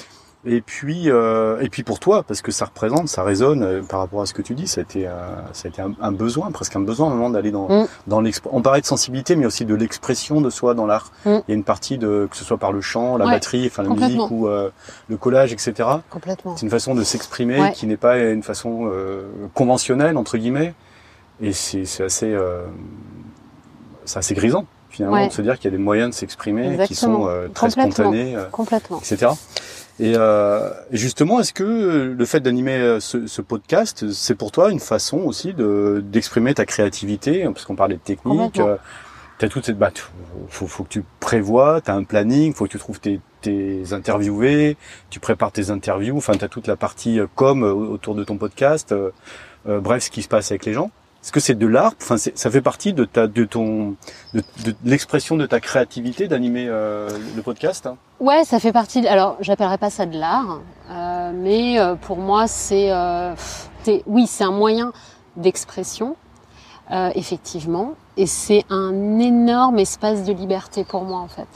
[0.46, 4.00] Et puis, euh, et puis pour toi, parce que ça représente, ça résonne euh, par
[4.00, 4.68] rapport à ce que tu dis.
[4.68, 5.12] Ça a été, euh,
[5.52, 7.88] ça a été un, un, besoin, presque un besoin, à un moment d'aller dans, mmh.
[8.08, 8.58] dans l'expression.
[8.58, 11.12] On parlait de sensibilité, mais aussi de l'expression de soi dans l'art.
[11.26, 11.30] Mmh.
[11.30, 13.68] Il y a une partie de, que ce soit par le chant, la ouais, batterie,
[13.68, 14.70] enfin la musique ou euh,
[15.10, 15.90] le collage, etc.
[16.10, 16.56] Complètement.
[16.56, 17.72] C'est une façon de s'exprimer ouais.
[17.74, 20.74] qui n'est pas une façon euh, conventionnelle entre guillemets.
[21.42, 22.66] Et c'est assez, euh,
[24.06, 25.28] c'est assez grisant finalement ouais.
[25.28, 28.36] de se dire qu'il y a des moyens de s'exprimer qui sont euh, très spontanés,
[28.36, 29.00] euh, Complètement.
[29.00, 29.32] etc.
[30.00, 34.80] Et euh, justement, est-ce que le fait d'animer ce, ce, podcast, c'est pour toi une
[34.80, 38.60] façon aussi de d'exprimer ta créativité, parce qu'on parlait de technique.
[38.60, 38.78] Euh,
[39.40, 39.90] T'as toute cette bah,
[40.50, 44.76] faut, faut que tu prévois, t'as un planning, faut que tu trouves tes, tes interviewés,
[45.10, 49.12] tu prépares tes interviews, enfin t'as toute la partie com autour de ton podcast, euh,
[49.66, 50.92] bref ce qui se passe avec les gens.
[51.22, 51.94] Est-ce que c'est de l'art?
[52.02, 53.96] Enfin, ça fait partie de ta, de ton,
[54.34, 57.86] de, de l'expression de ta créativité d'animer euh, le podcast.
[57.88, 57.98] Hein?
[58.22, 59.02] Ouais, ça fait partie.
[59.02, 62.92] De, alors, j'appellerais pas ça de l'art, euh, mais euh, pour moi, c'est,
[64.08, 64.94] oui, c'est un moyen
[65.36, 66.16] d'expression,
[67.16, 71.48] effectivement, et c'est un énorme espace de liberté pour moi, en fait.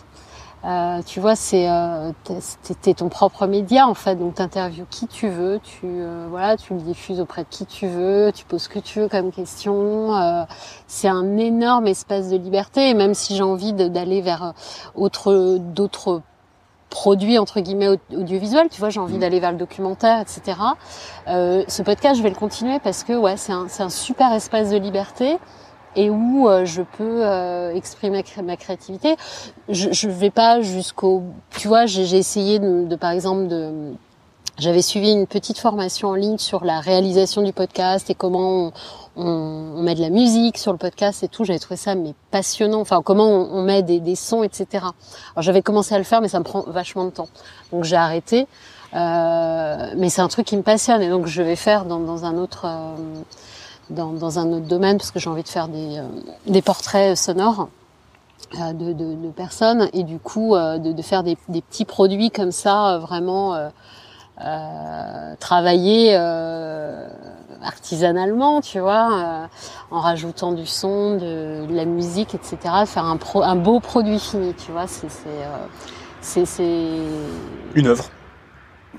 [0.66, 2.12] Euh, tu vois, c'est euh,
[2.82, 6.74] t'es ton propre média en fait, donc t'interviews qui tu veux, tu euh, voilà, tu
[6.74, 10.16] le diffuses auprès de qui tu veux, tu poses ce que tu veux comme question.
[10.16, 10.44] Euh,
[10.88, 14.54] c'est un énorme espace de liberté, et même si j'ai envie d'aller vers
[14.96, 16.22] autre d'autres
[16.90, 20.58] produits entre guillemets audiovisuels, tu vois, j'ai envie d'aller vers le documentaire, etc.
[21.28, 24.70] Euh, ce podcast, je vais le continuer parce que ouais, c'est un, un super espace
[24.70, 25.40] de liberté
[25.96, 29.16] et où euh, je peux euh, exprimer ma créativité.
[29.70, 31.24] Je, je vais pas jusqu'au,
[31.58, 33.94] tu vois, j'ai essayé de, de, par exemple, de,
[34.60, 38.74] j'avais suivi une petite formation en ligne sur la réalisation du podcast et comment on,
[39.16, 41.44] on, on met de la musique sur le podcast et tout.
[41.44, 42.80] J'avais trouvé ça mais passionnant.
[42.80, 44.68] Enfin, comment on, on met des, des, sons, etc.
[44.82, 44.94] Alors
[45.40, 47.30] j'avais commencé à le faire, mais ça me prend vachement de temps.
[47.72, 48.48] Donc j'ai arrêté.
[48.96, 52.26] Euh, mais c'est un truc qui me passionne et donc je vais faire dans, dans
[52.26, 52.68] un autre
[53.90, 56.04] dans, dans, un autre domaine parce que j'ai envie de faire des, euh,
[56.48, 57.70] des portraits sonores
[58.60, 61.86] euh, de, de, de, personnes et du coup euh, de, de, faire des, des, petits
[61.86, 63.72] produits comme ça vraiment
[65.40, 66.16] travaillés
[67.62, 69.48] artisanalement, tu vois,
[69.90, 72.58] en rajoutant du son, de, de, la musique, etc.
[72.86, 75.08] Faire un, pro, un beau produit fini, tu vois, c'est
[76.22, 76.68] c'est
[77.76, 78.10] une œuvre.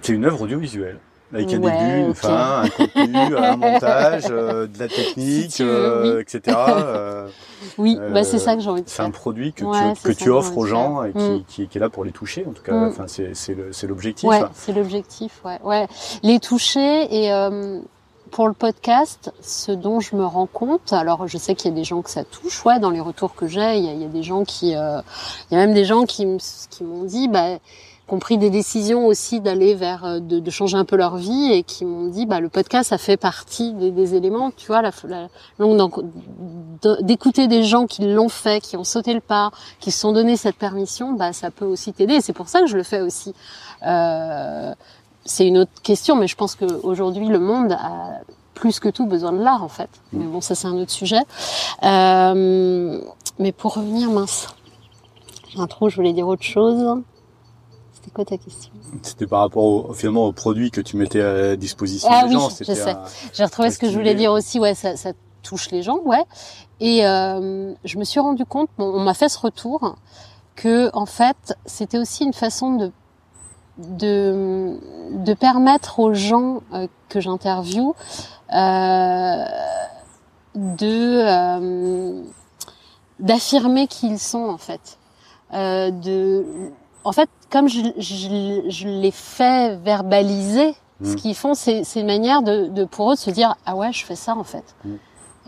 [0.01, 0.99] C'est une œuvre audiovisuelle
[1.35, 2.21] avec un ouais, début, une okay.
[2.21, 6.23] fin, un contenu, un montage, euh, de la technique, si euh, oui.
[6.23, 6.57] etc.
[6.85, 7.29] Euh,
[7.79, 9.07] oui, bah c'est ça que j'ai envie de C'est faire.
[9.07, 11.45] un produit que ouais, tu, que tu offres aux gens et qui, mm.
[11.47, 12.45] qui, qui, est là pour les toucher.
[12.49, 12.89] En tout cas, mm.
[12.89, 14.29] enfin, c'est l'objectif.
[14.29, 15.41] Ouais, c'est l'objectif.
[15.45, 15.87] Ouais, ouais,
[16.23, 17.81] les toucher et euh,
[18.31, 21.77] pour le podcast, ce dont je me rends compte, alors je sais qu'il y a
[21.77, 24.09] des gens que ça touche, ouais, dans les retours que j'ai, il, il, y a
[24.09, 25.01] des gens qui, euh,
[25.51, 26.27] il y a même des gens qui,
[26.71, 27.59] qui m'ont dit, bah
[28.07, 31.17] qui ont pris des décisions aussi d'aller vers euh, de, de, changer un peu leur
[31.17, 34.67] vie et qui m'ont dit bah le podcast ça fait partie des, des éléments tu
[34.67, 35.29] vois la, la
[37.01, 40.37] d'écouter des gens qui l'ont fait qui ont sauté le pas qui se sont donné
[40.37, 42.21] cette permission bah ça peut aussi t'aider.
[42.21, 43.35] C'est pour ça que je le fais aussi.
[43.87, 44.75] Euh,
[45.25, 48.21] c'est une autre question mais je pense qu'aujourd'hui le monde a
[48.55, 49.91] plus que tout besoin de l'art en fait.
[50.13, 51.23] Mais bon ça c'est un autre sujet.
[51.83, 53.01] Euh,
[53.39, 54.49] mais pour revenir mince
[55.69, 57.03] trou je voulais dire autre chose
[58.05, 58.71] c'était quoi ta question
[59.03, 62.41] C'était par rapport au, finalement au produit que tu mettais à disposition ah, des oui,
[62.41, 62.51] gens.
[62.51, 62.97] Je sais.
[63.33, 64.59] J'ai retrouvé ce que je voulais dire aussi.
[64.59, 65.13] Ouais, ça, ça
[65.43, 66.25] touche les gens, ouais.
[66.81, 69.97] Et euh, je me suis rendu compte, bon, on m'a fait ce retour,
[70.55, 72.93] que en fait, c'était aussi une façon de
[73.79, 74.79] de,
[75.11, 77.93] de permettre aux gens euh, que j'interviewe
[78.53, 79.45] euh,
[80.55, 82.23] de euh,
[83.19, 84.99] d'affirmer qui ils sont en fait,
[85.55, 86.71] euh, de
[87.05, 91.15] en fait, comme je, je, je les fais verbaliser, ce mm.
[91.15, 94.05] qu'ils font, c'est une manière de, de, pour eux de se dire ah ouais, je
[94.05, 94.75] fais ça en fait.
[94.85, 94.95] Mm.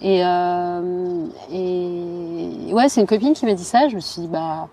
[0.02, 3.88] Et, euh, et ouais, c'est une copine qui m'a dit ça.
[3.88, 4.68] Je me suis dit bah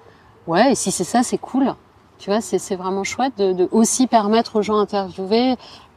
[0.45, 1.73] ouais, et si c'est ça, c'est cool.
[2.19, 5.55] Tu vois, c'est vraiment chouette de, de, aussi permettre aux gens interviewés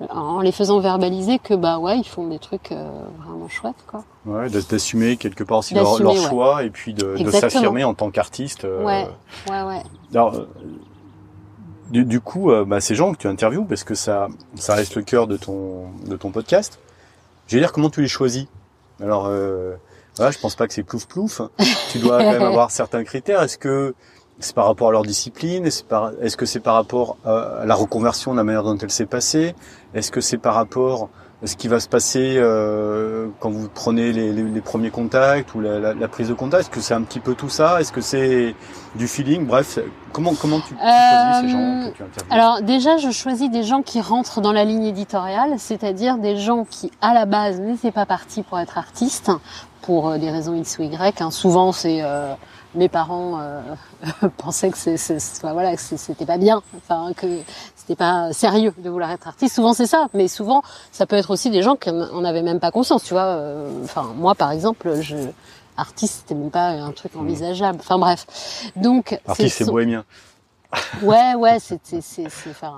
[0.09, 4.05] en les faisant verbaliser que bah ouais, ils font des trucs euh, vraiment chouettes quoi.
[4.25, 6.29] Ouais, d'assumer quelque part aussi leur, leur ouais.
[6.29, 8.65] choix et puis de, de s'affirmer en tant qu'artiste.
[8.65, 8.83] Euh...
[8.83, 9.07] Ouais,
[9.51, 9.83] ouais, ouais.
[10.13, 10.49] Alors, euh,
[11.91, 14.97] du, du, coup, euh, bah, ces gens que tu interviews, parce que ça, ça reste
[14.97, 16.79] le cœur de ton, de ton podcast.
[17.47, 18.47] Je vais dire comment tu les choisis.
[19.01, 19.75] Alors, euh,
[20.17, 21.41] voilà, je pense pas que c'est plouf plouf.
[21.93, 23.43] tu dois quand même avoir certains critères.
[23.43, 23.95] Est-ce que
[24.39, 25.67] c'est par rapport à leur discipline?
[25.67, 26.13] Est-ce par...
[26.21, 29.55] est -ce que c'est par rapport à la reconversion, la manière dont elle s'est passée?
[29.95, 31.09] Est-ce que c'est par rapport
[31.45, 35.61] ce qui va se passer euh, quand vous prenez les, les, les, premiers contacts ou
[35.61, 37.81] la, la, la prise de contact Est-ce que c'est un petit peu tout ça?
[37.81, 38.55] Est-ce que c'est
[38.95, 39.47] du feeling?
[39.47, 39.79] Bref,
[40.13, 42.33] comment comment tu, tu choisis ces gens que tu interviews?
[42.35, 46.65] Alors déjà, je choisis des gens qui rentrent dans la ligne éditoriale, c'est-à-dire des gens
[46.65, 49.31] qui, à la base, n'étaient pas partis pour être artistes,
[49.83, 51.21] pour euh, des raisons X ou Y.
[51.21, 51.31] Hein.
[51.31, 52.33] Souvent, c'est euh,
[52.77, 53.61] mes parents euh,
[54.37, 57.27] pensaient que c'est, voilà, que c'était pas bien, enfin que
[57.75, 59.55] c'était pas sérieux de vouloir être artiste.
[59.55, 60.63] Souvent c'est ça, mais souvent
[60.93, 63.25] ça peut être aussi des gens qui en avaient même pas conscience, tu vois.
[63.25, 65.17] Euh, enfin moi par exemple, je
[65.77, 67.79] artiste c'était même pas un truc envisageable.
[67.81, 68.27] Enfin bref,
[68.77, 70.05] donc artiste c'est bohémien.
[71.03, 72.75] ouais ouais c'est c'est c'est enfin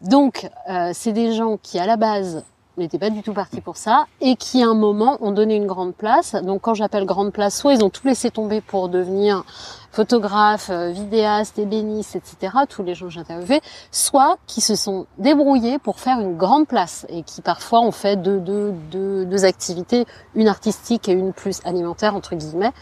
[0.00, 2.44] donc euh, c'est des gens qui à la base
[2.80, 5.66] n'étaient pas du tout partis pour ça et qui à un moment ont donné une
[5.66, 6.34] grande place.
[6.34, 9.44] Donc quand j'appelle grande place, soit ils ont tout laissé tomber pour devenir
[9.92, 12.58] photographe, euh, vidéaste, ébéniste, etc.
[12.68, 17.06] Tous les gens que j'interviewais, soit qui se sont débrouillés pour faire une grande place
[17.08, 21.60] et qui parfois ont fait deux, deux, deux, deux activités, une artistique et une plus
[21.64, 22.72] alimentaire entre guillemets.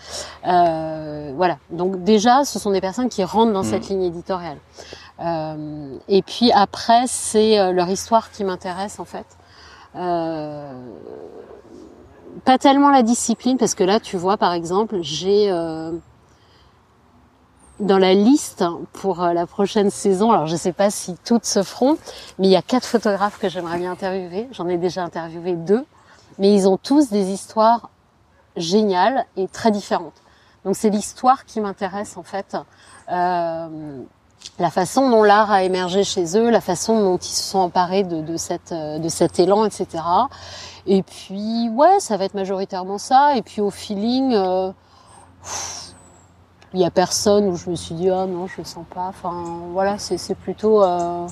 [0.46, 1.56] Euh, voilà.
[1.70, 3.70] Donc déjà, ce sont des personnes qui rentrent dans mmh.
[3.70, 4.58] cette ligne éditoriale.
[5.20, 9.26] Euh, et puis après, c'est euh, leur histoire qui m'intéresse en fait.
[9.98, 10.72] Euh,
[12.44, 15.90] pas tellement la discipline parce que là tu vois par exemple j'ai euh,
[17.80, 21.64] dans la liste pour euh, la prochaine saison alors je sais pas si toutes se
[21.64, 21.98] feront
[22.38, 24.48] mais il y a quatre photographes que j'aimerais bien interviewer.
[24.52, 25.84] J'en ai déjà interviewé deux.
[26.38, 27.90] Mais ils ont tous des histoires
[28.56, 30.22] géniales et très différentes.
[30.64, 32.56] Donc c'est l'histoire qui m'intéresse en fait.
[33.10, 34.02] Euh,
[34.58, 38.02] la façon dont l'art a émergé chez eux, la façon dont ils se sont emparés
[38.02, 40.02] de, de, cette, euh, de cet élan, etc.
[40.86, 43.36] Et puis, ouais, ça va être majoritairement ça.
[43.36, 44.72] Et puis, au feeling, euh,
[46.72, 49.06] il y a personne où je me suis dit, ah non, je le sens pas.
[49.08, 50.82] Enfin, voilà, c'est plutôt...
[50.82, 51.26] Euh,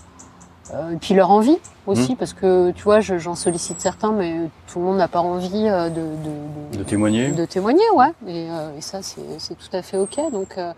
[0.93, 2.17] et puis leur envie aussi, mmh.
[2.17, 4.35] parce que tu vois, j'en sollicite certains, mais
[4.67, 7.31] tout le monde n'a pas envie euh, de, de, de, de, témoigner.
[7.31, 8.13] De témoigner, ouais.
[8.27, 10.19] Et, euh, et ça, c'est tout à fait ok.
[10.33, 10.73] Donc, euh,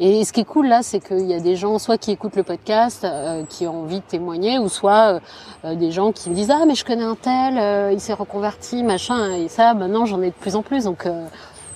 [0.00, 2.36] et ce qui est cool là, c'est qu'il y a des gens, soit qui écoutent
[2.36, 5.20] le podcast, euh, qui ont envie de témoigner, ou soit
[5.64, 9.32] des gens qui me disent ah mais je connais un tel, il s'est reconverti, machin.
[9.32, 10.84] Et ça, maintenant, j'en ai de plus en plus.
[10.84, 11.06] Donc,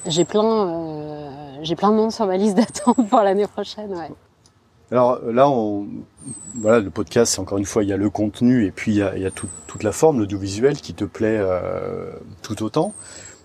[0.06, 1.30] j'ai plein,
[1.62, 4.10] j'ai plein de monde sur ma liste d'attente pour l'année prochaine, ouais.
[4.90, 5.86] Alors là, on,
[6.54, 9.02] voilà, le podcast, encore une fois, il y a le contenu et puis il y
[9.02, 12.10] a, il y a tout, toute la forme, l'audiovisuel qui te plaît euh,
[12.42, 12.94] tout autant.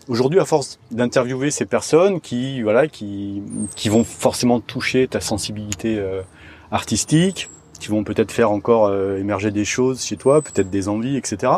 [0.09, 3.41] Aujourd'hui, à force d'interviewer ces personnes qui, voilà, qui,
[3.75, 6.21] qui vont forcément toucher ta sensibilité euh,
[6.71, 11.15] artistique, qui vont peut-être faire encore euh, émerger des choses chez toi, peut-être des envies,
[11.15, 11.53] etc.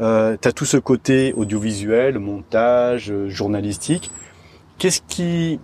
[0.00, 4.10] Euh, tu as tout ce côté audiovisuel, montage, journalistique.
[4.78, 5.60] Qu'est-ce qui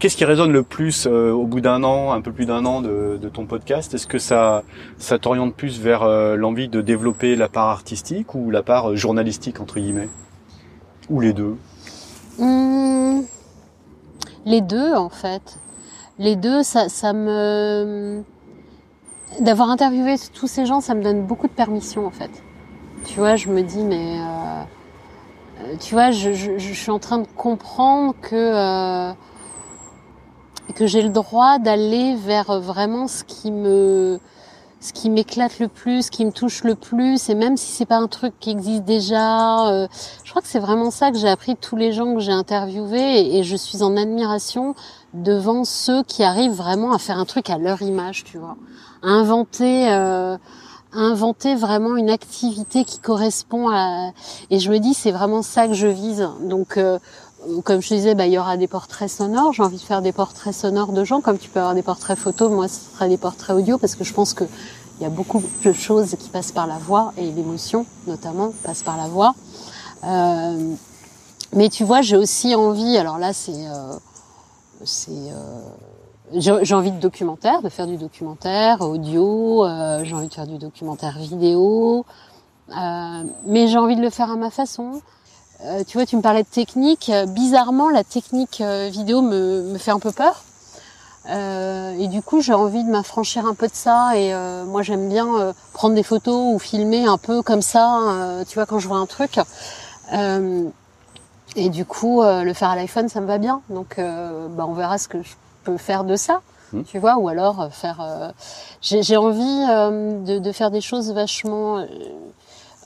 [0.00, 2.80] Qu'est-ce qui résonne le plus euh, au bout d'un an, un peu plus d'un an
[2.80, 3.92] de, de, ton podcast?
[3.92, 4.62] Est-ce que ça,
[4.96, 8.96] ça t'oriente plus vers euh, l'envie de développer la part artistique ou la part euh,
[8.96, 10.08] journalistique entre guillemets?
[11.10, 11.54] Ou les deux?
[12.38, 13.20] Mmh,
[14.46, 15.58] Les deux en fait.
[16.18, 18.22] les deux, ça, ça me
[19.38, 22.30] d'avoir interviewé tous ces gens, ça me donne beaucoup de permission en fait.
[23.04, 24.62] Tu vois, je me dis mais euh,
[25.60, 29.12] euh, tu vois, je, je, je, suis en train de comprendre que
[30.70, 34.20] euh, que j'ai le droit d'aller vers vraiment ce qui me
[34.80, 37.84] ce qui m'éclate le plus, ce qui me touche le plus, et même si c'est
[37.84, 39.86] pas un truc qui existe déjà, euh,
[40.24, 42.32] je crois que c'est vraiment ça que j'ai appris de tous les gens que j'ai
[42.32, 44.74] interviewés, et, je suis en admiration
[45.12, 48.56] devant ceux qui arrivent vraiment à faire un truc à leur image, tu vois,
[49.02, 50.38] à inventer, euh,
[50.92, 54.12] inventer vraiment une activité qui correspond à,
[54.48, 56.98] et je me dis c'est vraiment ça que je vise, donc euh,
[57.64, 59.52] comme je disais, bah, il y aura des portraits sonores.
[59.52, 62.18] J'ai envie de faire des portraits sonores de gens, comme tu peux avoir des portraits
[62.18, 62.50] photos.
[62.50, 64.44] Moi, ce sera des portraits audio parce que je pense que
[65.00, 68.82] il y a beaucoup de choses qui passent par la voix et l'émotion, notamment, passe
[68.82, 69.34] par la voix.
[70.04, 70.74] Euh,
[71.54, 72.98] mais tu vois, j'ai aussi envie.
[72.98, 73.94] Alors là, c'est, euh,
[74.84, 75.62] c'est, euh,
[76.34, 79.64] j'ai envie de documentaire, de faire du documentaire audio.
[79.64, 82.04] Euh, j'ai envie de faire du documentaire vidéo.
[82.68, 85.00] Euh, mais j'ai envie de le faire à ma façon.
[85.64, 87.10] Euh, tu vois, tu me parlais de technique.
[87.28, 90.44] Bizarrement, la technique euh, vidéo me, me, fait un peu peur.
[91.28, 94.16] Euh, et du coup, j'ai envie de m'affranchir un peu de ça.
[94.16, 98.42] Et euh, moi, j'aime bien euh, prendre des photos ou filmer un peu comme ça,
[98.48, 99.38] tu vois, quand je vois un truc.
[101.56, 103.60] et du coup, le faire à l'iPhone, ça me va bien.
[103.68, 106.40] Donc, bah, on verra ce que je peux faire de ça.
[106.72, 106.82] Mmh.
[106.84, 108.32] Tu vois, ou alors faire.
[108.80, 111.84] j'ai envie de, de, faire des choses vachement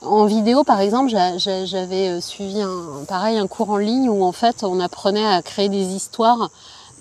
[0.05, 4.31] en vidéo, par exemple, j'avais euh, suivi un, pareil un cours en ligne où en
[4.31, 6.49] fait on apprenait à créer des histoires,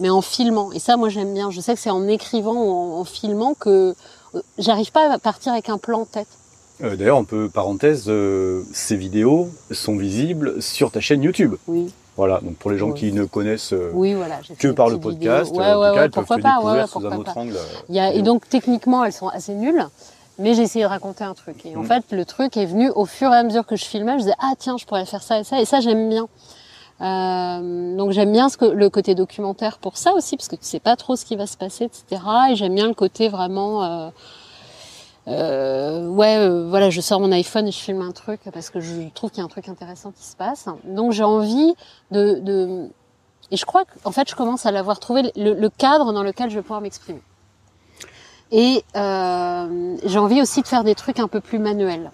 [0.01, 0.73] mais en filmant.
[0.73, 1.51] Et ça, moi, j'aime bien.
[1.51, 3.95] Je sais que c'est en écrivant ou en, filmant que
[4.35, 6.29] euh, j'arrive pas à partir avec un plan en tête.
[6.83, 8.11] Euh, D'ailleurs, on peut parenthèse,
[8.73, 11.55] ces vidéos sont visibles sur ta chaîne YouTube.
[11.69, 11.93] Oui.
[12.17, 15.75] Voilà, donc pour les gens qui ne connaissent oui, voilà, que par le podcast, ouais,
[15.75, 17.59] ouais, elles pourquoi peuvent pas, sous un autre angle.
[17.89, 19.89] Il y a, et donc techniquement, elles sont assez nulles
[20.39, 21.65] mais j'ai essayé de raconter un truc.
[21.65, 21.87] Et en mm.
[21.87, 24.13] fait, le truc est venu au fur et à mesure que je filmais.
[24.15, 25.61] Je disais ah tiens, je pourrais faire ça et ça.
[25.61, 26.29] Et ça, j'aime bien.
[27.01, 30.65] Euh, donc j'aime bien ce que, le côté documentaire pour ça aussi, parce que tu
[30.65, 32.23] sais pas trop ce qui va se passer, etc.
[32.51, 33.85] Et j'aime bien le côté vraiment.
[33.85, 34.11] Euh,
[35.27, 38.81] euh, ouais, euh, voilà, je sors mon iPhone et je filme un truc parce que
[38.81, 40.67] je trouve qu'il y a un truc intéressant qui se passe.
[40.85, 41.75] Donc j'ai envie
[42.11, 42.89] de, de,
[43.51, 46.51] et je crois qu'en fait je commence à l'avoir trouvé le, le cadre dans lequel
[46.51, 47.23] je vais pouvoir m'exprimer.
[48.57, 52.13] Et euh, j'ai envie aussi de faire des trucs un peu plus manuels.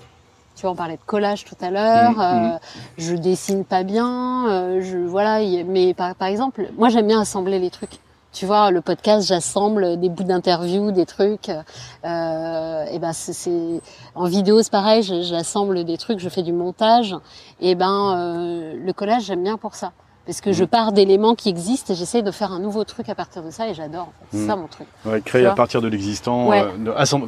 [0.56, 2.12] Tu vois, on parlait de collage tout à l'heure.
[2.12, 2.58] Mmh,
[2.96, 4.48] je dessine pas bien.
[4.48, 7.98] Euh, je voilà, mais par, par exemple, moi j'aime bien assembler les trucs.
[8.32, 11.50] Tu vois, le podcast, j'assemble des bouts d'interviews, des trucs.
[11.50, 13.82] Euh, et ben c'est
[14.14, 15.02] en vidéo, c'est pareil.
[15.02, 17.14] J'assemble des trucs, je fais du montage.
[17.60, 19.92] Et ben euh, le collage, j'aime bien pour ça
[20.30, 20.68] parce que je mm.
[20.68, 23.68] pars d'éléments qui existent et j'essaie de faire un nouveau truc à partir de ça
[23.68, 24.12] et j'adore.
[24.30, 24.46] C'est mm.
[24.46, 24.86] ça mon truc.
[25.04, 26.68] Ouais, créer à partir de l'existant, euh,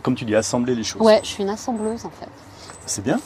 [0.01, 1.03] comme tu dis, assembler les choses.
[1.03, 2.29] Ouais, je suis une assembleuse en fait.
[2.87, 3.19] C'est bien.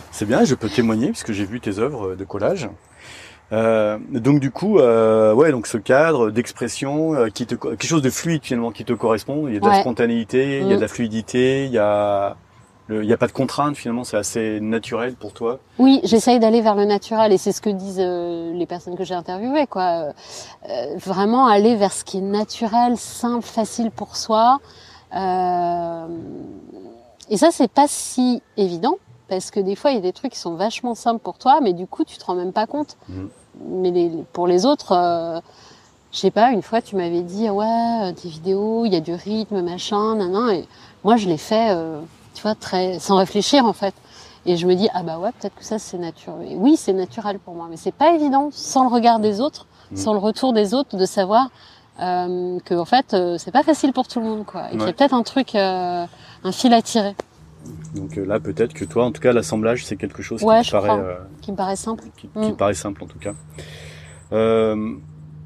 [0.12, 2.70] c'est bien, je peux témoigner puisque j'ai vu tes œuvres de collage.
[3.52, 8.02] Euh, donc du coup, euh, ouais, donc ce cadre d'expression euh, qui te quelque chose
[8.02, 9.46] de fluide finalement qui te correspond.
[9.46, 10.88] Il y a de la spontanéité, il y a de la mm.
[10.88, 12.36] fluidité, il y a
[12.90, 15.58] il n'y a pas de contrainte finalement, c'est assez naturel pour toi.
[15.78, 19.04] Oui, j'essaye d'aller vers le naturel et c'est ce que disent euh, les personnes que
[19.04, 20.12] j'ai interviewées, quoi.
[20.68, 24.58] Euh, vraiment aller vers ce qui est naturel, simple, facile pour soi.
[25.14, 26.06] Euh,
[27.28, 28.96] et ça, c'est pas si évident
[29.28, 31.60] parce que des fois, il y a des trucs qui sont vachement simples pour toi,
[31.60, 32.96] mais du coup, tu te rends même pas compte.
[33.08, 33.28] Mhm.
[33.70, 35.40] Mais les, pour les autres, euh,
[36.12, 36.52] je sais pas.
[36.52, 40.50] Une fois, tu m'avais dit ouais, des vidéos, il y a du rythme, machin, nan,
[40.50, 40.66] Et
[41.04, 41.76] moi, je l'ai fait
[42.38, 43.94] tu vois, très sans réfléchir en fait.
[44.46, 46.56] Et je me dis ah bah ouais, peut-être que ça c'est naturel.
[46.56, 49.96] Oui, c'est naturel pour moi, mais c'est pas évident sans le regard des autres, mm.
[49.96, 51.50] sans le retour des autres, de savoir
[52.00, 54.86] euh, que en fait euh, c'est pas facile pour tout le monde quoi, et qu'il
[54.86, 56.06] y a peut-être un truc, euh,
[56.44, 57.16] un fil à tirer.
[57.96, 61.18] Donc là, peut-être que toi, en tout cas, l'assemblage, c'est quelque chose qui, te paraît,
[61.42, 62.04] qui me paraît simple.
[62.16, 62.56] Qui, qui, mm.
[62.56, 63.34] paraît simple en tout cas.
[64.32, 64.94] Euh,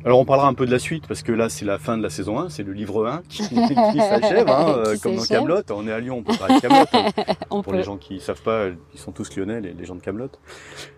[0.05, 2.03] alors on parlera un peu de la suite parce que là c'est la fin de
[2.03, 5.63] la saison 1, c'est le livre 1 qui, s'achève, hein, euh, comme dans Camelot.
[5.71, 7.63] On est à Lyon, on peut parler de Camelot.
[7.63, 10.31] Pour les gens qui savent pas, ils sont tous lyonnais, les, les gens de Camelot.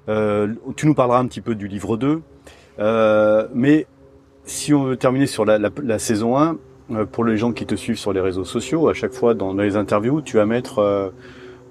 [0.08, 2.22] Euh, tu nous parleras un petit peu du livre 2,
[2.78, 3.86] euh, mais
[4.44, 6.56] si on veut terminer sur la, la, la saison 1,
[6.90, 9.54] euh, pour les gens qui te suivent sur les réseaux sociaux, à chaque fois dans
[9.54, 10.78] les interviews, tu vas mettre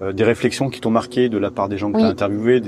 [0.02, 2.60] euh, des réflexions qui t'ont marqué de la part des gens que tu as interviewés.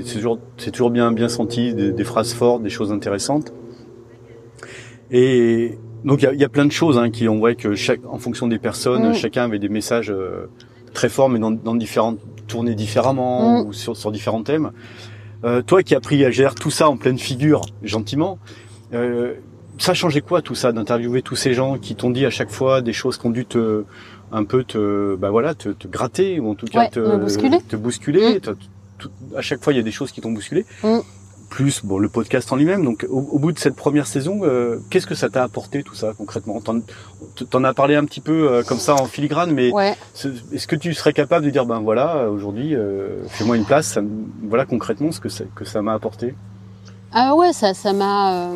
[0.57, 3.51] C'est toujours, bien, bien senti, des, des phrases fortes, des choses intéressantes.
[5.11, 8.17] Et donc il y a, plein de choses hein, qui on voit que chaque, en
[8.17, 9.13] fonction des personnes, mm.
[9.13, 10.49] chacun avait des messages euh,
[10.93, 13.67] très forts, mais dans, dans différentes tournées différemment mm.
[13.67, 14.71] ou sur, sur, différents thèmes.
[15.43, 18.39] Euh, toi qui as pris à gérer tout ça en pleine figure, gentiment,
[18.93, 19.35] euh,
[19.77, 22.49] ça a changé quoi tout ça d'interviewer tous ces gens qui t'ont dit à chaque
[22.49, 23.83] fois des choses qui ont dû te
[24.31, 27.59] un peu te bah voilà te, te gratter ou en tout cas te, bousculer.
[27.61, 28.41] te bousculer?
[29.35, 30.65] à chaque fois il y a des choses qui t'ont bousculé.
[31.57, 32.85] Plus bon le podcast en lui-même.
[32.85, 36.13] Donc au, bout de cette première saison, euh, qu'est-ce que ça t'a apporté tout ça
[36.15, 36.61] concrètement?
[36.61, 39.71] T'en, as parlé un petit peu euh, comme ça en filigrane, mais
[40.53, 44.01] est-ce que tu serais capable de dire ben voilà aujourd'hui euh, fais-moi une place, ça,
[44.43, 46.35] voilà concrètement ce que ça, que ça m'a apporté?
[47.11, 48.51] Ah ouais, ça, ça m'a.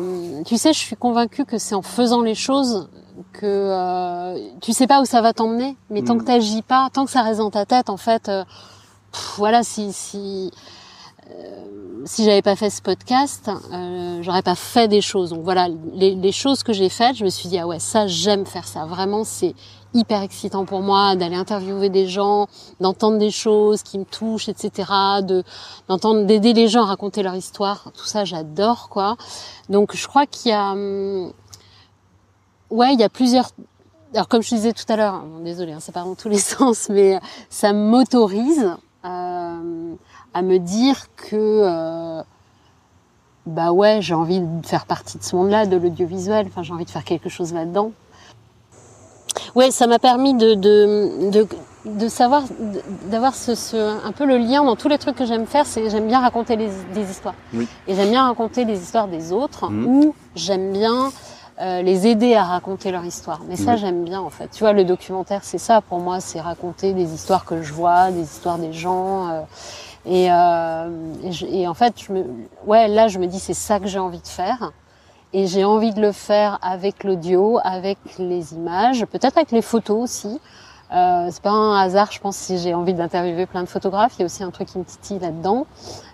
[0.46, 2.88] tu sais, je suis convaincue que c'est en faisant les choses
[3.32, 6.26] que euh, tu sais pas où ça va t'emmener, mais tant que mm.
[6.26, 8.44] t'agis pas, tant que ça reste dans ta tête, en fait, euh,
[9.36, 10.58] voilà, si si euh,
[12.04, 15.30] si j'avais pas fait ce podcast, euh, j'aurais pas fait des choses.
[15.30, 18.06] Donc voilà, les, les choses que j'ai faites, je me suis dit ah ouais, ça
[18.06, 18.84] j'aime faire ça.
[18.86, 19.54] Vraiment, c'est
[19.94, 22.46] hyper excitant pour moi d'aller interviewer des gens,
[22.80, 24.90] d'entendre des choses qui me touchent, etc.
[25.22, 25.44] De
[25.88, 27.92] d'entendre, d'aider les gens à raconter leur histoire.
[27.96, 29.16] Tout ça, j'adore quoi.
[29.68, 31.32] Donc je crois qu'il y a hum,
[32.70, 33.50] ouais, il y a plusieurs.
[34.14, 36.38] Alors comme je disais tout à l'heure, hein, désolé, hein, ça part dans tous les
[36.38, 37.18] sens, mais
[37.48, 39.94] ça m'autorise euh,
[40.34, 42.22] à me dire que euh,
[43.46, 46.46] bah ouais, j'ai envie de faire partie de ce monde-là, de l'audiovisuel.
[46.46, 47.92] Enfin, j'ai envie de faire quelque chose là-dedans.
[49.54, 51.46] Ouais, ça m'a permis de, de, de,
[51.84, 52.44] de savoir,
[53.10, 53.76] d'avoir ce, ce,
[54.06, 55.66] un peu le lien dans tous les trucs que j'aime faire.
[55.66, 57.34] C'est j'aime bien raconter les, des histoires.
[57.52, 57.68] Oui.
[57.86, 59.68] Et j'aime bien raconter les histoires des autres.
[59.70, 59.86] Mmh.
[59.86, 61.10] Ou j'aime bien
[61.60, 63.40] euh, les aider à raconter leur histoire.
[63.48, 64.48] Mais ça, j'aime bien en fait.
[64.52, 68.10] Tu vois, le documentaire, c'est ça pour moi, c'est raconter des histoires que je vois,
[68.10, 69.28] des histoires des gens.
[69.28, 69.40] Euh,
[70.04, 70.90] et, euh,
[71.48, 72.24] et, en fait, je me,
[72.66, 74.72] ouais, là, je me dis, c'est ça que j'ai envie de faire.
[75.32, 80.02] Et j'ai envie de le faire avec l'audio, avec les images, peut-être avec les photos
[80.02, 80.40] aussi.
[80.92, 84.12] Euh, c'est pas un hasard, je pense, si j'ai envie d'interviewer plein de photographes.
[84.16, 85.66] Il y a aussi un truc qui me titille là-dedans.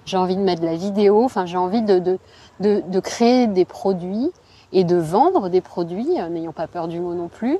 [0.04, 1.24] J'ai envie de mettre de la vidéo.
[1.24, 2.18] Enfin, j'ai envie de, de,
[2.60, 4.30] de, de, créer des produits
[4.72, 7.58] et de vendre des produits, euh, n'ayant pas peur du mot non plus,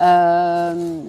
[0.00, 1.00] euh,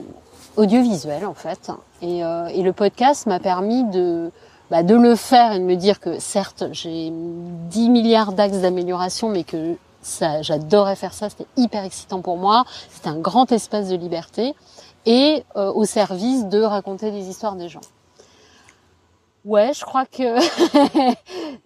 [0.55, 1.71] audiovisuels en fait.
[2.01, 4.31] Et, euh, et le podcast m'a permis de,
[4.71, 9.27] bah, de le faire et de me dire que certes j'ai 10 milliards d'axes d'amélioration,
[9.27, 13.89] mais que ça, j'adorais faire ça, c'était hyper excitant pour moi, c'était un grand espace
[13.89, 14.55] de liberté
[15.05, 17.81] et euh, au service de raconter des histoires des gens.
[19.43, 20.39] Ouais, je crois que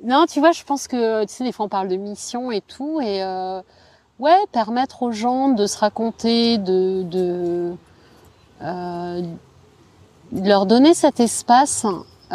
[0.03, 2.61] non, tu vois, je pense que tu sais des fois on parle de mission et
[2.61, 3.61] tout et euh,
[4.17, 7.75] ouais, permettre aux gens de se raconter, de de,
[8.63, 9.21] euh,
[10.31, 11.85] leur donner cet espace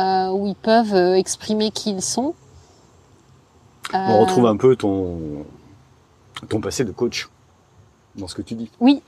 [0.00, 2.34] euh, où ils peuvent euh, exprimer qui ils sont.
[3.92, 5.44] On retrouve un peu ton
[6.48, 7.28] ton passé de coach
[8.16, 8.70] dans ce que tu dis.
[8.80, 9.02] Oui.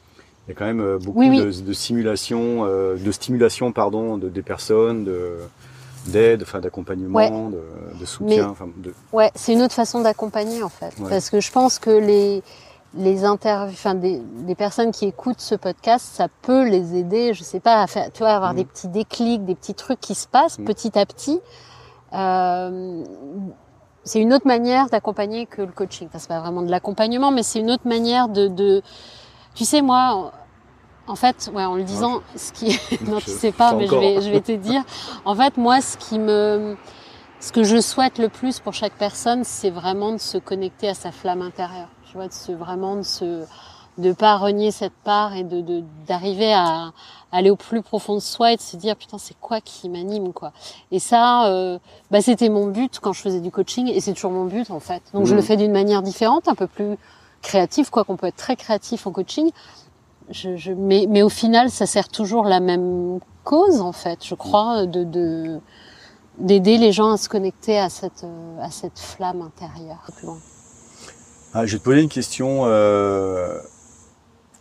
[0.47, 5.05] Il y a quand même beaucoup De, de, simulation, de stimulation pardon, de des personnes,
[5.05, 5.39] de
[6.07, 7.63] d'aide, enfin d'accompagnement, de,
[7.99, 8.49] de, soutien.
[8.49, 8.93] enfin, de...
[9.13, 12.43] Ouais, c'est une autre façon d'accompagner en fait, parce que je pense que les
[12.95, 17.43] les interviews, enfin des, des, personnes qui écoutent ce podcast, ça peut les aider, je
[17.43, 18.69] sais pas, à faire, tu vois, avoir des mm.
[18.69, 20.65] petits déclics, des petits trucs qui se passent mm.
[20.65, 21.41] petit à petit.
[22.13, 23.05] Euh,
[24.05, 26.09] c'est une autre manière d'accompagner que le coaching.
[26.09, 28.83] Enfin, c'est pas vraiment de l'accompagnement, mais c'est une autre manière de, de,
[29.55, 30.33] tu sais, moi,
[31.07, 34.21] en fait, ouais, en le disant, ce qui, non, tu sais pas, mais je vais,
[34.21, 34.83] je vais te dire.
[35.25, 36.77] En fait, moi, ce qui me,
[37.41, 40.95] ce que je souhaite le plus pour chaque personne, c'est vraiment de se connecter à
[40.95, 41.89] sa flamme intérieure.
[42.13, 43.47] Tu vois, de se vraiment de se,
[43.97, 46.93] de pas renier cette part et de d'arriver à,
[47.33, 50.35] aller au plus profond de soi et de se dire putain c'est quoi qui m'anime
[50.35, 50.53] quoi.
[50.91, 51.79] Et ça, euh,
[52.11, 54.81] bah c'était mon but quand je faisais du coaching et c'est toujours mon but en
[54.81, 55.03] fait.
[55.15, 55.45] Donc je le mmh.
[55.45, 56.99] fais d'une manière différente, un peu plus
[57.41, 59.51] créative quoi, qu'on peut être très créatif en coaching
[60.29, 64.35] je, je, mais, mais au final, ça sert toujours la même cause, en fait, je
[64.35, 65.61] crois, de, de
[66.39, 68.25] d'aider les gens à se connecter à cette,
[68.61, 70.03] à cette flamme intérieure.
[70.17, 70.39] Plus loin.
[71.55, 73.59] Ah, je vais te poser une question euh,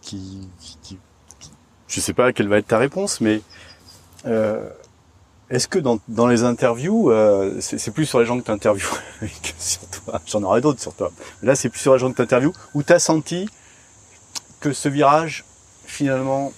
[0.02, 1.00] qui, qui, qui,
[1.88, 3.42] je sais pas quelle va être ta réponse, mais
[4.26, 4.70] euh,
[5.50, 8.90] est-ce que dans, dans les interviews, euh, c'est plus sur les gens que tu interviews
[9.22, 9.28] que
[9.58, 11.12] sur toi, j'en aurais d'autres sur toi.
[11.44, 13.48] Là, c'est plus sur les gens que tu interviews, où tu as senti
[14.60, 15.46] que ce virage
[15.86, 16.52] finalement,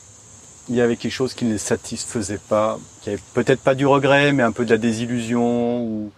[0.70, 3.86] il y avait quelque chose qui ne les satisfaisait pas, qui avait peut-être pas du
[3.86, 6.12] regret, mais un peu de la désillusion, ou,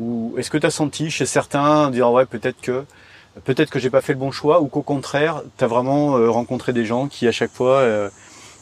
[0.00, 2.84] ou est-ce que tu as senti chez certains dire ouais peut-être que
[3.44, 6.30] peut-être que j'ai pas fait le bon choix, ou qu'au contraire, tu as vraiment euh,
[6.30, 8.08] rencontré des gens qui à chaque fois euh,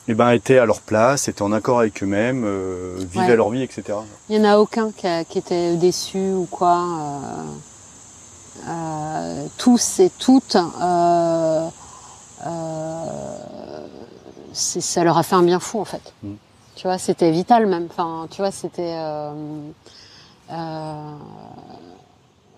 [0.08, 3.62] eh ben, étaient à leur place, étaient en accord avec eux-mêmes, euh, vivaient leur vie,
[3.62, 3.98] etc.
[4.28, 6.84] Il y en a aucun qui, qui était déçu ou quoi.
[9.58, 10.56] tous et toutes
[14.52, 16.12] ça leur a fait un bien fou en fait.
[16.22, 16.32] Mm.
[16.74, 17.86] Tu vois, c'était vital même.
[17.90, 18.96] Enfin, tu vois, c'était.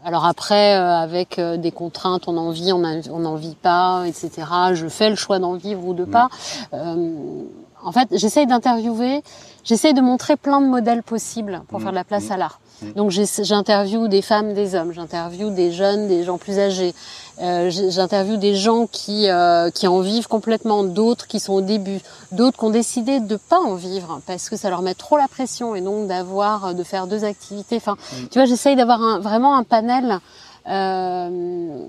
[0.05, 2.79] Alors après, euh, avec euh, des contraintes, on en vit, on
[3.19, 4.31] n'en vit pas, etc.
[4.73, 6.29] Je fais le choix d'en vivre ou de pas.
[6.73, 7.43] Euh,
[7.83, 9.23] en fait, j'essaye d'interviewer,
[9.65, 12.61] j'essaye de montrer plein de modèles possibles pour faire de la place à l'art.
[12.97, 16.95] Donc j'interviewe des femmes, des hommes, j'interviewe des jeunes, des gens plus âgés,
[17.41, 22.01] euh, j'interviewe des gens qui euh, qui en vivent complètement, d'autres qui sont au début,
[22.33, 25.29] d'autres qui ont décidé de pas en vivre parce que ça leur met trop la
[25.29, 27.77] pression et donc d'avoir de faire deux activités.
[27.77, 27.97] Enfin,
[28.31, 30.21] tu vois, j'essaye d'avoir un, vraiment un panel.
[30.69, 31.87] Euh,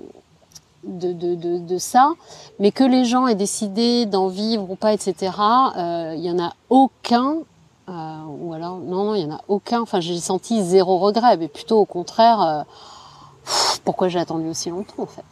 [0.84, 2.10] de, de, de, de, ça,
[2.58, 5.30] mais que les gens aient décidé d'en vivre ou pas, etc.
[5.76, 7.36] Il y en a aucun
[7.88, 9.82] euh, ou alors, non, non, il y en a aucun.
[9.82, 12.62] Enfin, j'ai senti zéro regret, mais plutôt au contraire, euh,
[13.84, 15.24] pourquoi j'ai attendu aussi longtemps en fait.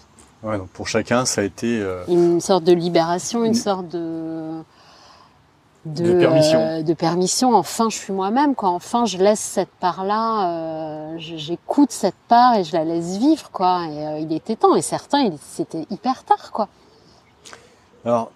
[0.42, 4.62] Ouais, donc pour chacun, ça a été euh, une sorte de libération, une, sorte de
[5.84, 6.58] de, permission.
[6.58, 7.54] Euh, de permission.
[7.54, 8.54] Enfin, je suis moi-même.
[8.54, 8.70] Quoi.
[8.70, 10.52] Enfin, je laisse cette part-là.
[10.52, 13.50] Euh, J'écoute cette part et je la laisse vivre.
[13.50, 13.84] Quoi.
[13.90, 14.76] Et il était temps.
[14.76, 16.52] Et certains, c'était hyper tard.
[16.52, 16.68] Quoi.
[18.06, 18.30] Alors,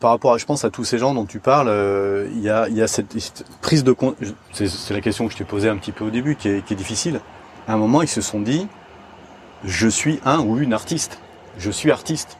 [0.00, 1.68] par rapport à, je pense à tous ces gens dont tu parles,
[2.34, 4.16] il y, a, y, a, cette, prise de compte.
[4.52, 6.72] C'est la question que je t'ai posée un petit peu au début, qui est, qui
[6.72, 7.20] est, difficile.
[7.68, 8.66] À un moment, ils se sont dit,
[9.64, 11.18] je suis un ou une artiste.
[11.58, 12.38] Je suis artiste.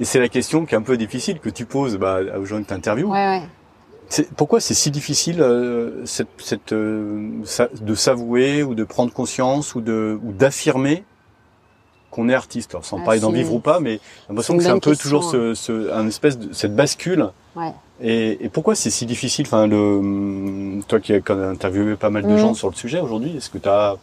[0.00, 2.62] Et c'est la question qui est un peu difficile que tu poses bah, aux gens
[2.62, 3.10] que tu interviews.
[3.10, 3.42] Ouais, ouais.
[4.36, 7.30] Pourquoi c'est si difficile euh, cette, cette, euh,
[7.80, 11.04] de s'avouer ou de prendre conscience ou de ou d'affirmer
[12.10, 14.62] qu'on est artiste, alors sans ah, parler d'en vivre ou pas, mais j'ai l'impression que
[14.62, 17.28] c'est un peu toujours ce, ce, un espèce de cette bascule.
[17.54, 17.74] Ouais.
[18.00, 19.44] Et, et, pourquoi c'est si difficile?
[19.46, 22.38] Enfin, le, toi qui as interviewé pas mal de mm.
[22.38, 23.96] gens sur le sujet aujourd'hui, est-ce que tu as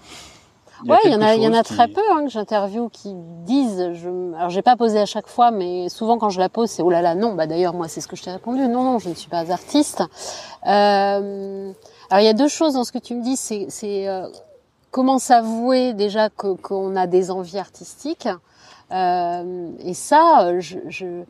[0.86, 3.13] Ouais, il y en a, il y en a très peu hein, que j'interviewe qui
[3.15, 3.91] disent.
[3.93, 6.84] Je, alors j'ai pas posé à chaque fois, mais souvent quand je la pose, c'est
[6.84, 7.34] oh là là non.
[7.34, 8.67] Bah d'ailleurs moi c'est ce que je t'ai répondu.
[8.67, 10.03] Non non, je ne suis pas artiste.
[10.67, 11.71] Euh,
[12.09, 13.38] alors il y a deux choses dans ce que tu me dis.
[13.38, 14.28] C'est, c'est euh,
[14.91, 18.28] comment s'avouer déjà qu'on a des envies artistiques.
[18.91, 21.23] Euh, et ça, je, je euh,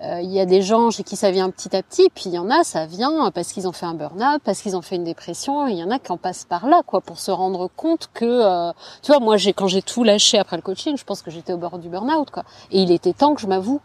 [0.00, 2.38] il y a des gens chez qui ça vient petit à petit, puis il y
[2.38, 5.04] en a, ça vient parce qu'ils ont fait un burn-out, parce qu'ils ont fait une
[5.04, 5.66] dépression.
[5.66, 8.24] Il y en a qui en passent par là, quoi, pour se rendre compte que,
[8.24, 8.72] euh,
[9.02, 11.52] tu vois, moi, j'ai quand j'ai tout lâché après le coaching, je pense que j'étais
[11.52, 12.44] au bord du burn-out, quoi.
[12.70, 13.80] Et il était temps que je m'avoue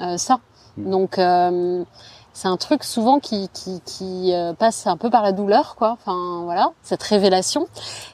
[0.00, 0.38] euh, ça.
[0.76, 0.90] Mmh.
[0.90, 1.18] Donc,
[2.36, 5.92] c'est un truc souvent qui, qui, qui euh, passe un peu par la douleur, quoi.
[5.92, 7.66] Enfin voilà, cette révélation.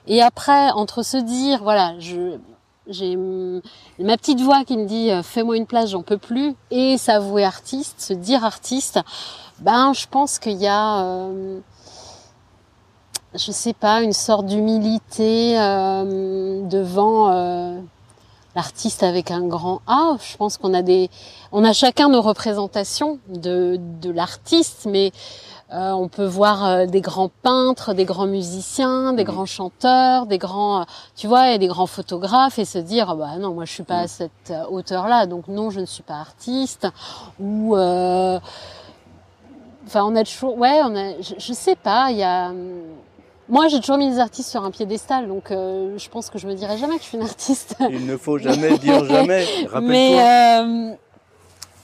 [0.07, 2.39] Et après, entre se dire, voilà, je
[2.89, 6.99] j'ai ma petite voix qui me dit euh, fais-moi une place, j'en peux plus, et
[6.99, 9.01] s'avouer artiste, se dire artiste,
[9.61, 11.61] ben je pense qu'il y a, euh,
[13.35, 17.29] je sais pas, une sorte d'humilité euh, devant
[18.55, 20.17] l'artiste avec un grand A.
[20.21, 21.09] Je pense qu'on a des,
[21.53, 25.13] on a chacun nos représentations de, de l'artiste, mais
[25.73, 29.31] euh, on peut voir euh, des grands peintres, des grands musiciens, des mhm.
[29.31, 30.85] grands chanteurs, des grands, euh,
[31.17, 33.83] tu vois, et des grands photographes, et se dire, ah bah non, moi je suis
[33.83, 34.09] pas à mhm.
[34.09, 36.89] cette hauteur-là, donc non, je ne suis pas artiste.
[37.41, 38.41] Ou, enfin,
[40.05, 42.83] on a toujours, ouais, on a, je, je sais pas, il y a hum,
[43.53, 46.47] moi, j'ai toujours mis les artistes sur un piédestal, donc euh, je pense que je
[46.47, 47.77] me dirai jamais que je suis une artiste.
[47.91, 49.45] Il ne faut jamais dire jamais.
[49.83, 50.95] Mais euh,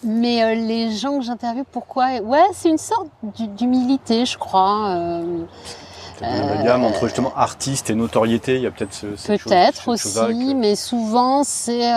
[0.03, 3.09] mais euh, les gens que j'interviewe, pourquoi Ouais, c'est une sorte
[3.57, 4.91] d'humilité, je crois.
[4.91, 5.43] Euh,
[6.21, 10.75] la gamme entre justement artiste et notoriété, il y a peut-être ce, peut-être aussi, mais
[10.75, 11.93] souvent c'est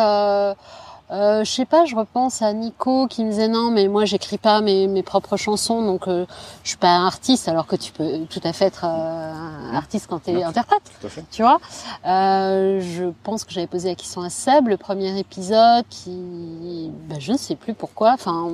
[1.12, 4.38] euh, je sais pas, je repense à Nico qui me disait non, mais moi j'écris
[4.38, 6.26] pas mes, mes propres chansons, donc euh,
[6.64, 10.08] je suis pas un artiste, alors que tu peux tout à fait être euh, artiste
[10.10, 10.84] quand tu es interprète.
[11.32, 11.60] Tu vois
[12.06, 17.20] euh, Je pense que j'avais posé la question à Seb, le premier épisode, qui, ben,
[17.20, 18.14] je ne sais plus pourquoi.
[18.14, 18.50] Enfin,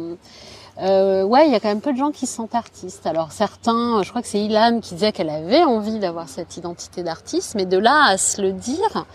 [0.79, 3.07] euh, ouais, il y a quand même peu de gens qui sont artistes.
[3.07, 7.03] Alors certains, je crois que c'est Ilan qui disait qu'elle avait envie d'avoir cette identité
[7.03, 9.05] d'artiste, mais de là à se le dire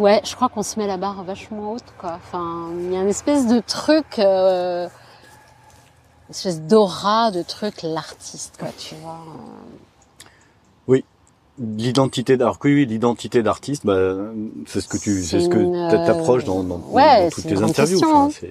[0.00, 2.18] ouais, je crois qu'on se met la barre vachement haute, quoi.
[2.22, 8.56] Enfin, il y a une espèce de truc, euh, une espèce d'aura de truc, l'artiste,
[8.58, 9.20] quoi, tu vois.
[10.86, 11.04] Oui,
[11.58, 14.16] l'identité d'art, oui, l'identité d'artiste, bah,
[14.66, 18.00] c'est ce que tu, c'est ce que t'approches dans, dans, dans, toutes tes interviews.
[18.04, 18.48] Enfin, hein.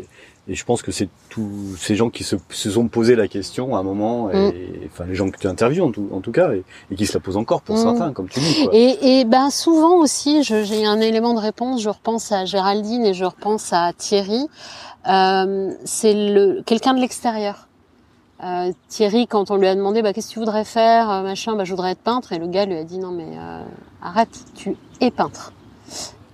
[0.50, 3.76] Et je pense que c'est tous ces gens qui se, se, sont posé la question
[3.76, 4.54] à un moment, et, mm.
[4.86, 7.20] enfin les gens que tu interviews en tout, en tout cas, et, qui se la
[7.20, 7.82] posent encore pour mm.
[7.82, 8.64] certains, comme tu dis.
[8.64, 8.74] Quoi.
[8.74, 11.82] Et, et ben souvent aussi, j'ai un élément de réponse.
[11.82, 14.48] Je repense à Géraldine et je repense à Thierry.
[15.08, 17.68] Euh, c'est le quelqu'un de l'extérieur.
[18.44, 21.56] Euh, Thierry, quand on lui a demandé, bah, qu'est-ce que tu voudrais faire, euh, machin,
[21.56, 23.64] bah, je voudrais être peintre, et le gars lui a dit, non mais euh,
[24.02, 25.54] arrête, tu es peintre.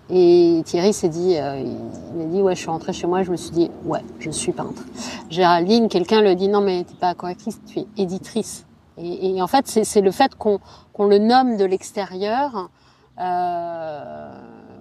[0.09, 3.31] Et Thierry s'est dit, euh, il m'a dit, ouais, je suis rentrée chez moi, je
[3.31, 4.83] me suis dit, ouais, je suis peintre.
[5.29, 8.65] Géraldine, quelqu'un a dit, non, mais t'es pas correctrice, tu es éditrice.
[8.97, 10.59] Et, et en fait, c'est le fait qu'on
[10.93, 12.69] qu'on le nomme de l'extérieur
[13.19, 14.31] Euh,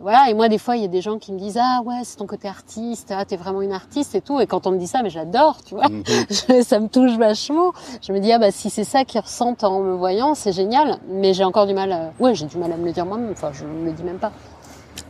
[0.03, 0.29] voilà.
[0.31, 2.17] Et moi, des fois, il y a des gens qui me disent ah ouais, c'est
[2.17, 4.41] ton côté artiste, ah t'es vraiment une artiste et tout.
[4.41, 6.03] Et quand on me dit ça, mais j'adore, tu vois, Mhm.
[6.63, 7.73] ça me touche vachement.
[8.03, 10.99] Je me dis ah bah si c'est ça qu'ils ressentent en me voyant, c'est génial.
[11.09, 11.93] Mais j'ai encore du mal.
[11.93, 12.13] À...
[12.21, 13.31] Ouais, j'ai du mal à me le dire moi-même.
[13.33, 14.33] Enfin, je me le dis même pas.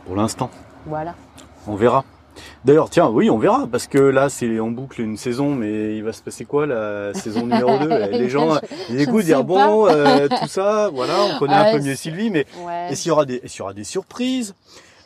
[0.05, 0.49] Pour l'instant,
[0.85, 1.15] Voilà.
[1.67, 2.03] on verra.
[2.65, 6.03] D'ailleurs, tiens, oui, on verra, parce que là, c'est en boucle une saison, mais il
[6.03, 8.57] va se passer quoi la saison numéro 2 Les gens,
[8.89, 12.45] ils écoutent, dire bon, euh, tout ça, voilà, on connaît un peu mieux Sylvie, mais
[12.65, 12.87] Ouais.
[12.89, 14.55] est-ce qu'il y aura des, est-ce qu'il y aura des surprises?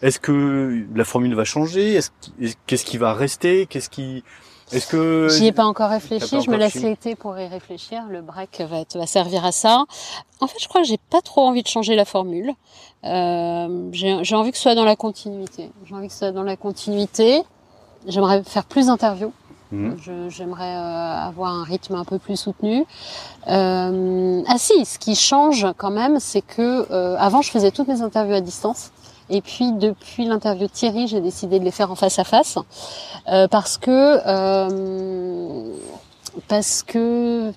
[0.02, 1.96] Est-ce que la formule va changer?
[1.96, 3.66] Est-ce qu'- qu'est-ce qui va rester?
[3.66, 4.24] Qu'est-ce qui,
[4.72, 8.04] est-ce que J'y ai pas encore réfléchi, pas je me laisse l'été pour y réfléchir.
[8.10, 9.86] Le break va, va servir à ça.
[10.42, 12.54] En fait, je crois que j'ai pas trop envie de changer la formule.
[13.06, 15.70] Euh, j'ai envie que ce soit dans la continuité.
[15.86, 17.44] J'ai envie que ce soit dans la continuité.
[18.08, 19.32] J'aimerais faire plus d'interviews.
[19.72, 22.86] Je- J'aimerais euh, avoir un rythme un peu plus soutenu.
[23.50, 27.88] Euh, ah si, ce qui change quand même, c'est que euh, avant je faisais toutes
[27.88, 28.92] mes interviews à distance.
[29.30, 32.58] Et puis depuis l'interview de Thierry, j'ai décidé de les faire en face à face
[33.28, 35.74] euh, parce que euh,
[36.48, 37.52] parce que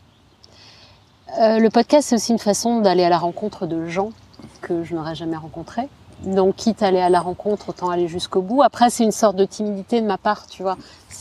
[1.39, 4.11] euh, le podcast c'est aussi une façon d'aller à la rencontre de gens
[4.63, 5.89] que je n'aurais jamais rencontrés.
[6.25, 8.63] Donc quitte à aller à la rencontre, autant aller jusqu'au bout.
[8.63, 10.77] Après c'est une sorte de timidité de ma part, tu vois.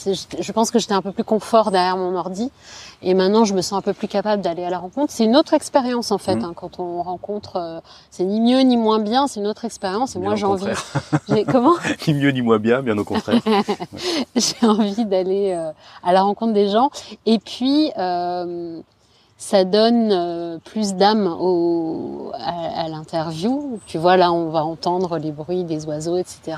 [0.06, 2.52] Je, pense que j'étais un peu plus confort derrière mon ordi
[3.02, 5.12] et maintenant je me sens un peu plus capable d'aller à la rencontre.
[5.12, 6.44] C'est une autre expérience en fait Mhm.
[6.46, 7.56] hein, quand on rencontre.
[7.58, 7.80] euh,
[8.12, 10.16] c'est ni mieux ni moins bien, c'est une autre expérience.
[10.16, 10.66] Et Bien moi j'ai envie.
[11.52, 11.74] Comment
[12.08, 13.42] ni mieux ni moins bien, bien au contraire.
[14.36, 15.72] j'ai envie d'aller euh,
[16.04, 16.90] à la rencontre des gens.
[17.26, 18.80] Et puis, euh,
[19.42, 23.80] ça donne euh, plus d'âme au, à, à l'interview.
[23.88, 26.58] Tu vois, là, on va entendre les bruits des oiseaux, etc.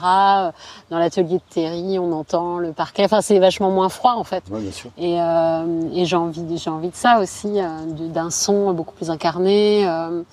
[0.90, 3.06] Dans l'atelier de Terry, on entend le parquet.
[3.06, 4.44] Enfin, c'est vachement moins froid, en fait.
[4.50, 4.90] Ouais, bien sûr.
[4.98, 7.68] Et, euh, et j'ai envie, j'ai envie de ça aussi, euh,
[8.10, 9.88] d'un son beaucoup plus incarné.
[9.88, 10.24] euh,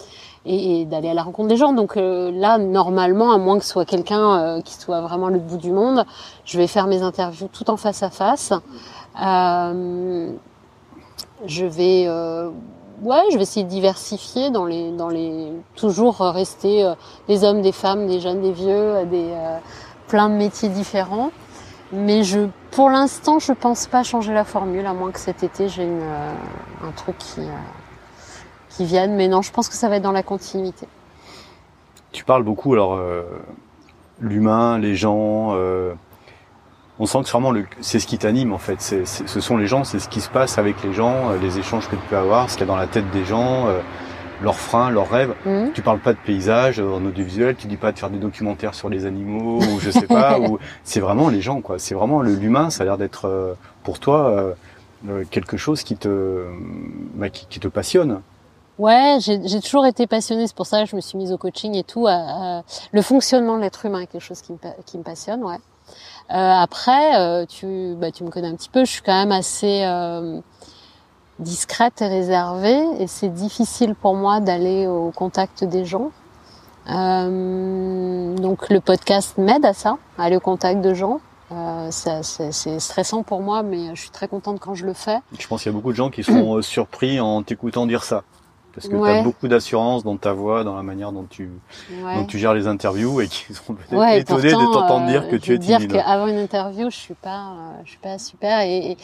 [0.47, 1.75] et, et d'aller à la rencontre des gens.
[1.75, 5.45] Donc euh, là, normalement, à moins que ce soit quelqu'un euh, qui soit vraiment l'autre
[5.45, 6.07] bout du monde,
[6.47, 8.55] je vais faire mes interviews tout en face à face.
[9.23, 10.31] Euh,
[11.47, 12.51] je vais, euh,
[13.03, 16.95] ouais, je vais essayer de diversifier dans les, dans les, toujours rester euh,
[17.29, 19.59] des hommes, des femmes, des jeunes, des vieux, euh, des euh,
[20.09, 21.31] plein de métiers différents.
[21.93, 25.69] Mais je, pour l'instant, je pense pas changer la formule, à moins que cet été
[25.69, 26.33] j'ai une, euh,
[26.87, 27.53] un truc qui, euh,
[28.71, 29.15] qui vienne.
[29.15, 30.87] Mais non, je pense que ça va être dans la continuité.
[32.13, 32.99] Tu parles beaucoup, alors,
[34.19, 35.55] l'humain, les gens,
[37.01, 38.81] on sent que vraiment le, c'est ce qui t'anime en fait.
[38.81, 41.59] C'est, ce sont les gens, c'est ce qui se passe avec les gens, euh, les
[41.59, 43.81] échanges que tu peux avoir, ce qu'il y a dans la tête des gens, euh,
[44.43, 45.35] leurs freins, leurs rêves.
[45.47, 45.73] Mhm.
[45.75, 48.75] Tu parles pas de paysage euh, en audiovisuel, tu dis pas de faire des documentaires
[48.75, 50.39] sur les animaux ou je sais pas.
[50.41, 51.79] ou c'est vraiment les gens quoi.
[51.79, 52.71] C'est vraiment l'humain.
[52.71, 54.53] Ça a l'air d'être euh, pour toi euh,
[55.09, 56.45] euh, quelque chose qui te
[57.15, 58.21] bah, qui, qui te passionne.
[58.79, 61.75] Ouais, j'ai toujours été passionnée, c'est pour ça que je me suis mise au coaching
[61.75, 62.07] et tout.
[62.07, 62.13] à-
[62.59, 65.57] à- le fonctionnement de l'être humain est quelque chose qui me, qui me passionne, ouais.
[66.31, 69.33] Euh, après, euh, tu, bah, tu me connais un petit peu, je suis quand même
[69.33, 70.41] assez euh,
[71.39, 76.11] discrète et réservée, et c'est difficile pour moi d'aller au contact des gens.
[76.91, 81.21] Euh, donc le podcast m'aide à ça, à aller au contact de gens.
[81.51, 85.19] Euh, c'est stressant pour moi, mais je suis très contente quand je le fais.
[85.39, 88.23] Je pense qu'il y a beaucoup de gens qui euh, surpris en t'écoutant dire ça.
[88.79, 91.51] Parce que tu as beaucoup d'assurance dans ta voix, dans la manière dont tu,
[92.03, 92.15] Ouais.
[92.17, 95.11] dont tu gères les interviews et qui sont peut-être Ouais, étonnés pourtant, de t'entendre euh,
[95.11, 95.93] dire que je tu es dire timide.
[95.95, 98.61] qu'avant une interview, je suis pas, euh, je suis pas super.
[98.61, 98.97] Et, et,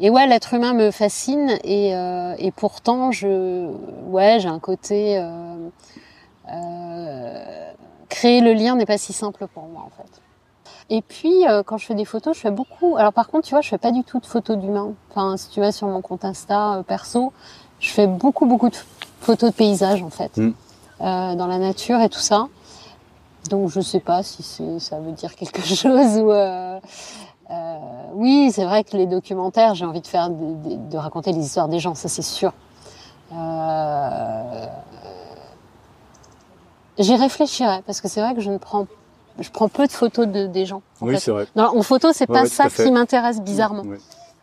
[0.00, 1.58] et ouais, l'être humain me fascine.
[1.64, 3.70] Et, euh, et pourtant, je,
[4.06, 5.18] ouais, j'ai un côté.
[5.18, 5.68] Euh,
[6.52, 7.72] euh,
[8.08, 10.20] créer le lien n'est pas si simple pour moi en fait.
[10.92, 12.96] Et puis euh, quand je fais des photos, je fais beaucoup.
[12.96, 14.92] Alors par contre, tu vois, je fais pas du tout de photos d'humains.
[15.10, 17.32] Enfin, si tu vas sur mon compte Insta euh, perso,
[17.78, 18.76] je fais beaucoup beaucoup de
[19.20, 20.52] photos de paysages en fait, Mm.
[21.02, 22.48] euh, dans la nature et tout ça.
[23.48, 24.42] Donc je sais pas si
[24.80, 26.30] ça veut dire quelque chose ou.
[26.32, 26.78] Euh,
[27.50, 27.78] euh,
[28.14, 31.68] oui, c'est vrai que les documentaires, j'ai envie de faire, des- de raconter les histoires
[31.68, 32.52] des gens, ça c'est sûr.
[33.32, 34.66] Euh,
[36.98, 38.86] J'y réfléchirai parce que c'est vrai que je ne prends,
[39.38, 40.82] je prends peu de photos de, des gens.
[41.00, 41.46] en Oui, c'est vrai.
[41.56, 43.84] Non, en photo, c'est Ouais, pas ouais, ça qui m'intéresse bizarrement.
[43.86, 43.96] Euh,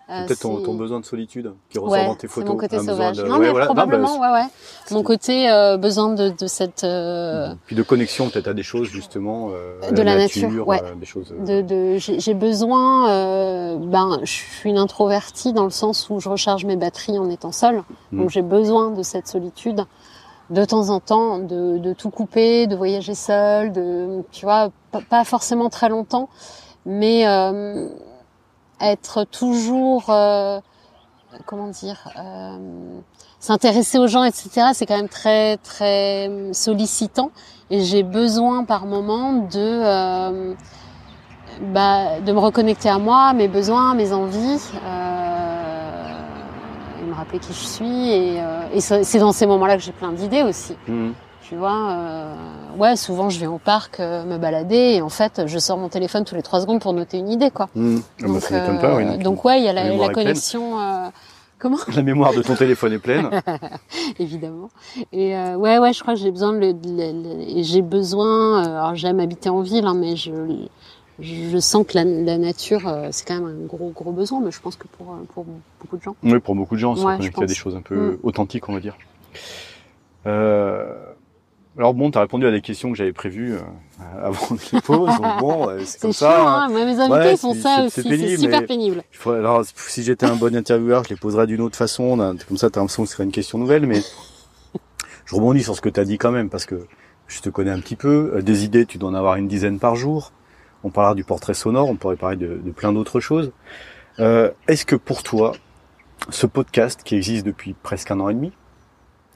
[0.08, 2.50] Peut-être ton, ton besoin de solitude qui ressort Ouais, dans tes photos.
[2.52, 3.18] mon côté sauvage.
[3.18, 3.66] de- Non, ouais, mais voilà.
[3.68, 4.48] Non, bah, probablement, ouais, ouais.
[4.92, 8.88] Mon côté euh, besoin de, de cette, euh, Puis de connexion peut-être à des choses
[8.88, 10.82] justement, euh, De la nature, ouais.
[10.82, 11.34] euh, des choses.
[11.38, 13.10] euh, de, de j'ai besoin.
[13.10, 17.30] euh, ben, je suis une introvertie dans le sens où je recharge mes batteries en
[17.30, 17.84] étant seule.
[18.14, 18.20] Mm.
[18.22, 19.84] Donc j'ai besoin de cette solitude
[20.50, 25.02] de temps en temps, de, de tout couper, de voyager seule, de, tu vois, pas,
[25.10, 26.30] pas forcément très longtemps,
[26.86, 27.90] mais euh,
[28.82, 30.60] être toujours, euh,
[31.46, 33.00] comment dire, euh,
[33.40, 34.68] s'intéresser aux gens, etc.
[34.74, 37.32] C'est quand même très très sollicitant
[37.70, 40.54] et j'ai besoin par moment de euh,
[41.62, 46.14] bah, de me reconnecter à moi, mes besoins, mes envies, euh,
[47.02, 48.10] et me rappeler qui je suis.
[48.12, 50.76] Et, euh, et c'est dans ces moments-là que j'ai plein d'idées aussi.
[50.88, 51.14] Mhm.
[51.48, 52.36] Tu vois, euh,
[52.78, 55.88] ouais, souvent je vais au parc euh, me balader et en fait je sors mon
[55.88, 57.70] téléphone tous les trois secondes pour noter une idée, quoi.
[57.76, 58.02] Mhm.
[58.04, 59.90] Ah bah, donc, ça m'étonne pas, oui, euh, donc, donc ouais, il y a la,
[59.96, 60.78] la connexion.
[60.80, 61.08] euh,
[61.58, 63.30] comment La mémoire de ton téléphone est pleine.
[64.20, 64.70] évidemment.
[65.14, 67.82] Et euh, ouais, ouais, je crois que j'ai besoin de, le- de le- et j'ai
[67.82, 68.66] besoin.
[68.66, 70.32] euh, alors j'aime habiter en ville, hein, mais je
[71.20, 74.40] je sens que la, la nature, euh, c'est quand même un gros gros besoin.
[74.42, 75.46] Mais je pense que pour pour
[75.80, 76.16] beaucoup de gens.
[76.24, 78.18] Oui, pour beaucoup de gens, se Ouais, je à des choses un peu Mm.
[78.24, 78.98] authentiques, on va dire.
[80.28, 80.94] Euh,
[81.78, 83.60] alors bon, tu as répondu à des questions que j'avais prévues euh,
[84.24, 85.08] avant je les pose.
[85.10, 86.42] donc bon, euh, c'est comme chiant, ça.
[86.42, 86.64] hein.
[86.64, 86.70] hein.
[86.70, 88.38] Moi, mes invités Ouais, font c'est- ça aussi.
[88.38, 89.04] super pénible.
[89.26, 92.18] Alors, si j'étais un bon intervieweur, je les poserais d'une autre façon.
[92.48, 93.86] Comme ça, tu as l'impression que ce serait une question nouvelle.
[93.86, 94.02] Mais
[95.26, 96.88] je rebondis sur ce que tu as dit quand même, parce que
[97.28, 98.32] je te connais un petit peu.
[98.36, 100.32] Euh, Des idées, tu dois en avoir une dizaine par jour.
[100.84, 103.52] On parlera du portrait sonore, on pourrait parler de, de plein d'autres choses.
[104.20, 105.52] Euh, Est-ce que pour toi,
[106.30, 108.52] ce podcast qui existe depuis presque un an et demi,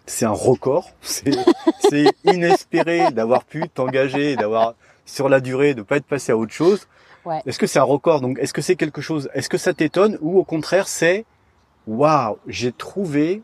[0.06, 4.76] c'est un record C'est inespéré d'avoir pu t'engager, d'avoir
[5.06, 6.88] sur la durée, de pas être passé à autre chose.
[7.26, 7.42] Ouais.
[7.46, 8.22] Est-ce que c'est un record?
[8.22, 10.18] Donc, est-ce que c'est quelque chose Est-ce que ça t'étonne?
[10.22, 11.26] Ou au contraire c'est
[11.88, 13.42] waouh, j'ai trouvé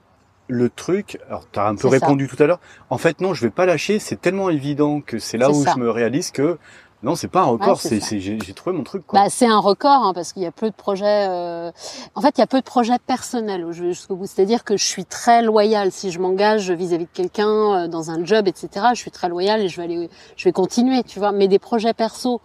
[0.48, 1.20] le truc.
[1.28, 1.90] Alors, tu as un peu ça.
[1.90, 2.60] répondu tout à l'heure.
[2.90, 4.00] En fait, non, je vais pas lâcher.
[4.00, 5.74] C'est tellement évident que c'est là où ça.
[5.76, 6.58] je me réalise que
[7.04, 7.80] non, c'est pas un record.
[7.86, 9.06] Ouais, c'est j'ai trouvé mon truc.
[9.06, 9.20] Quoi.
[9.20, 11.28] Bah, c'est un record hein, parce qu'il y a peu de projets.
[11.30, 11.72] euh,
[12.16, 14.26] En fait, il y a peu de projets personnels jusqu'au bout.
[14.26, 18.26] C'est-à-dire que je suis très loyale si je m'engage vis-à-vis de quelqu'un euh, dans un
[18.26, 18.88] job, etc.
[18.94, 21.32] Je suis très loyale et je vais aller, je vais continuer, tu vois.
[21.32, 22.42] Mais des projets perso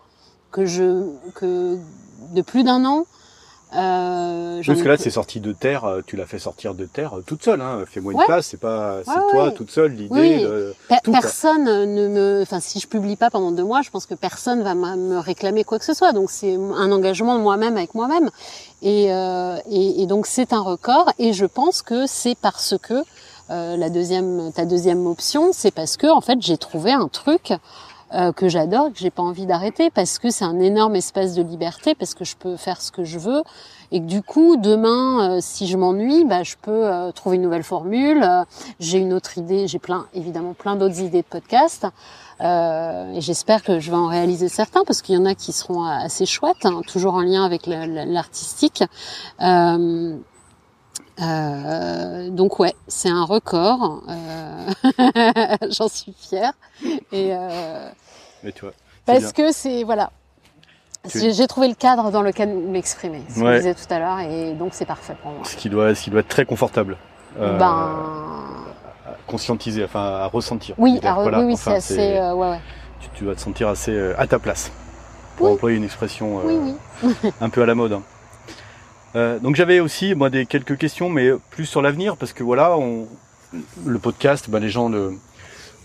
[0.50, 1.78] que je que
[2.34, 3.04] de plus d'un an.
[3.74, 5.84] Euh, Parce que là, c'est sorti de terre.
[5.84, 7.60] euh, Tu l'as fait sortir de terre euh, toute seule.
[7.60, 7.84] Hein.
[7.86, 8.26] Fais-moi une Ouais.
[8.26, 8.46] place.
[8.46, 9.54] C'est pas, c'est Ouais, toi ouais.
[9.54, 10.08] toute seule l'idée.
[10.10, 10.44] Oui,
[10.88, 11.20] Pe- tout, quoi.
[11.20, 14.62] personne ne me, enfin, si je publie pas pendant deux mois, je pense que personne
[14.62, 16.12] va me me réclamer quoi que ce soit.
[16.12, 18.30] Donc c'est un engagement moi-même avec moi-même,
[18.82, 21.10] et, euh, et, et donc c'est un record.
[21.18, 23.02] Et je pense que c'est parce que
[23.50, 27.52] euh, la deuxième, ta deuxième option, c'est parce que en fait j'ai trouvé un truc
[28.14, 31.42] euh, que j'adore, que j'ai pas envie d'arrêter, parce que c'est un énorme espace de
[31.42, 33.42] liberté, parce que je peux faire ce que je veux,
[33.90, 37.42] et que du coup demain, euh, si je m'ennuie, bah je peux euh, trouver une
[37.42, 38.22] nouvelle formule.
[38.22, 38.44] euh,
[38.80, 41.86] j'ai une autre idée, j'ai plein, évidemment, plein d'autres idées de podcast.
[42.40, 45.52] Euh, et j'espère que je vais en réaliser certains parce qu'il y en a qui
[45.52, 48.82] seront assez chouettes, hein, toujours en lien avec la- la- l'artistique.
[51.20, 54.02] Euh, donc ouais, c'est un record.
[54.08, 54.21] Euh,
[55.70, 56.52] J'en suis fière.
[57.12, 57.88] Et euh,
[58.42, 58.52] Mais
[59.06, 60.10] parce que c'est voilà.
[61.12, 63.52] J'ai trouvé le cadre dans lequel m'exprimer, ce que Ouais.
[63.54, 65.44] je disais tout à l'heure, et donc c'est parfait pour moi.
[65.44, 66.96] Ce qui doit, ce qui doit être très confortable.
[67.40, 67.66] euh, ben
[69.04, 70.76] à conscientiser, enfin à ressentir.
[70.78, 72.16] oui, à re- voilà, oui, oui, enfin, c'est assez.
[72.18, 72.60] euh, ouais, ouais.
[73.00, 74.70] tu, tu vas te sentir assez euh, à ta place.
[75.36, 75.52] Pour Oui.
[75.54, 77.30] employer une expression euh, Oui, oui.
[77.40, 77.94] un peu à la mode.
[77.94, 78.02] hein.
[79.16, 82.76] Euh, donc j'avais aussi moi des quelques questions, mais plus sur l'avenir parce que voilà,
[82.78, 83.08] on,
[83.84, 85.18] le podcast, bah, les gens le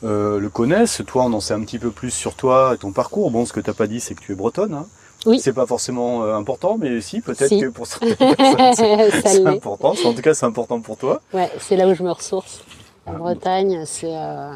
[0.04, 1.02] euh, le connaissent.
[1.08, 3.32] Toi, on en sait un petit peu plus sur toi et ton parcours.
[3.32, 4.74] Bon, ce que t'as pas dit, c'est que tu es bretonne.
[4.74, 4.86] Hein.
[5.26, 5.40] Oui.
[5.40, 7.60] C'est pas forcément euh, important, mais si, peut-être Si.
[7.60, 8.76] que pour certaines personnes,
[9.24, 9.94] c'est- important.
[10.06, 11.22] En tout cas, c'est important pour toi.
[11.34, 12.62] Ouais, c'est là où je me ressource.
[13.08, 13.18] La Ah.
[13.18, 14.52] Bretagne, c'est euh,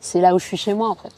[0.00, 1.14] c'est là où je suis chez moi en fait.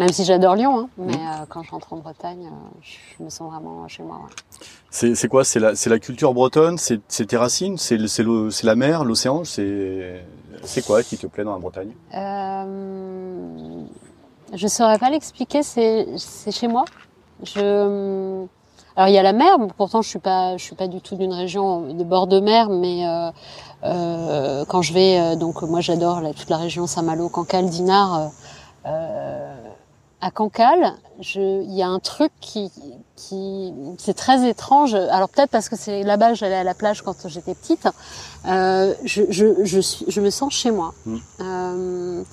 [0.00, 1.18] Même si j'adore Lyon, hein, mais Mhm.
[1.20, 2.50] euh, quand je rentre en Bretagne,
[2.82, 4.16] je me sens vraiment chez moi.
[4.16, 4.66] ouais.
[4.90, 5.44] C'est quoi?
[5.44, 6.78] C'est la, la culture bretonne?
[6.78, 7.76] C'est tes racines?
[7.78, 7.98] C'est
[8.64, 9.44] la mer, l'océan?
[9.44, 11.92] C'est quoi qui te plaît dans la Bretagne?
[12.14, 13.84] Euh,
[14.54, 16.06] je saurais pas l'expliquer, c'est
[16.50, 16.84] chez moi.
[17.44, 18.44] Je
[18.96, 21.32] alors il y a la mer, pourtant je suis pas suis pas du tout d'une
[21.32, 23.30] région de bord de mer, mais euh,
[23.84, 28.18] euh, quand je vais euh, donc moi j'adore toute la région Saint-Malo, Cancale, Dinard.
[28.18, 28.26] euh,
[28.86, 29.54] euh,
[30.20, 32.70] à Cancale, je, il y a un truc qui,
[33.16, 34.94] qui, c'est très étrange.
[34.94, 37.86] Alors peut-être parce que c'est là-bas, j'allais à la plage quand j'étais petite.
[38.46, 40.92] Euh, je, je, je suis, je me sens chez moi.
[41.06, 41.16] Mm.
[41.40, 42.24] Euh,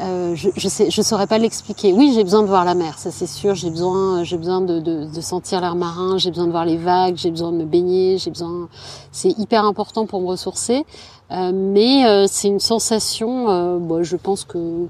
[0.00, 1.92] euh, je, je sais, je saurais pas l'expliquer.
[1.92, 3.54] Oui, j'ai besoin de voir la mer, ça c'est sûr.
[3.54, 6.18] J'ai besoin, j'ai besoin de, de, de sentir l'air marin.
[6.18, 7.16] J'ai besoin de voir les vagues.
[7.16, 8.16] J'ai besoin de me baigner.
[8.16, 8.68] J'ai besoin.
[9.12, 10.86] C'est hyper important pour me ressourcer.
[11.30, 13.50] Euh, mais euh, c'est une sensation.
[13.50, 14.86] Euh, bon, je pense que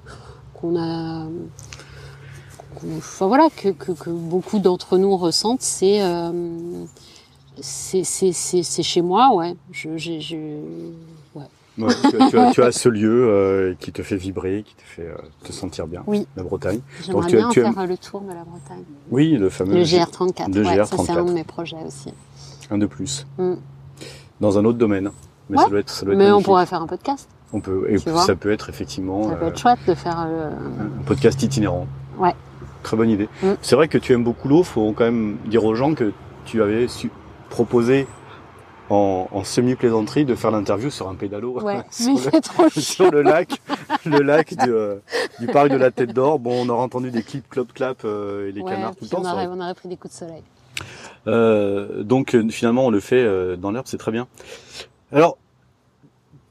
[0.61, 1.25] qu'on a
[2.99, 6.31] enfin voilà que, que, que beaucoup d'entre nous ressentent c'est euh,
[7.61, 10.37] c'est c'est c'est c'est chez moi ouais je j'ai je
[11.35, 11.45] ouais
[11.79, 14.75] Ouais, tu, as, tu as- tu as ce lieu euh, qui te fait vibrer, qui
[14.75, 15.15] te fait euh,
[15.45, 16.03] te sentir bien.
[16.09, 16.27] Oui.
[16.37, 16.81] La Bretagne.
[17.07, 19.77] j'aimerais tu- bien tu faire aimes- euh, le tour de la Bretagne Oui, le fameux
[19.77, 21.19] le GR34 le ouais, ça c'est GR34.
[21.19, 22.13] un de mes projets aussi
[22.71, 23.27] un de plus.
[23.39, 23.55] Mm.
[24.41, 25.11] Dans un autre domaine.
[25.49, 25.63] mais Ouais.
[25.65, 27.29] ça doit être, ça doit être Mais on pourrait faire un podcast.
[27.53, 30.19] On peut, et ça peut être effectivement Ça peut être chouette de faire.
[30.19, 30.51] un
[31.07, 31.87] podcast itinérant.
[32.19, 32.35] Ouais.
[32.83, 33.29] Très bonne idée.
[33.43, 33.53] Mm.
[33.61, 34.63] C'est vrai que tu aimes beaucoup l'eau.
[34.63, 36.13] Faut quand même dire aux gens que
[36.45, 37.11] tu avais su
[37.51, 38.07] proposé
[38.91, 43.23] en, en semi-plaisanterie de faire l'interview sur un pédalo Ouais, sur, le, trop sur le
[43.23, 43.51] lac,
[44.07, 44.97] le lac du, euh,
[45.41, 46.39] du parc de la Tête d'Or.
[46.39, 49.09] Bon, on aura entendu des clips clop clap euh, et les Ouais, canards tout le
[49.11, 49.23] temps.
[49.25, 50.43] on, aurait- on aurait pris des coups de soleil.
[51.27, 54.27] Euh, donc euh, finalement, on le fait euh, dans l'herbe, c'est très bien.
[55.13, 55.37] Alors,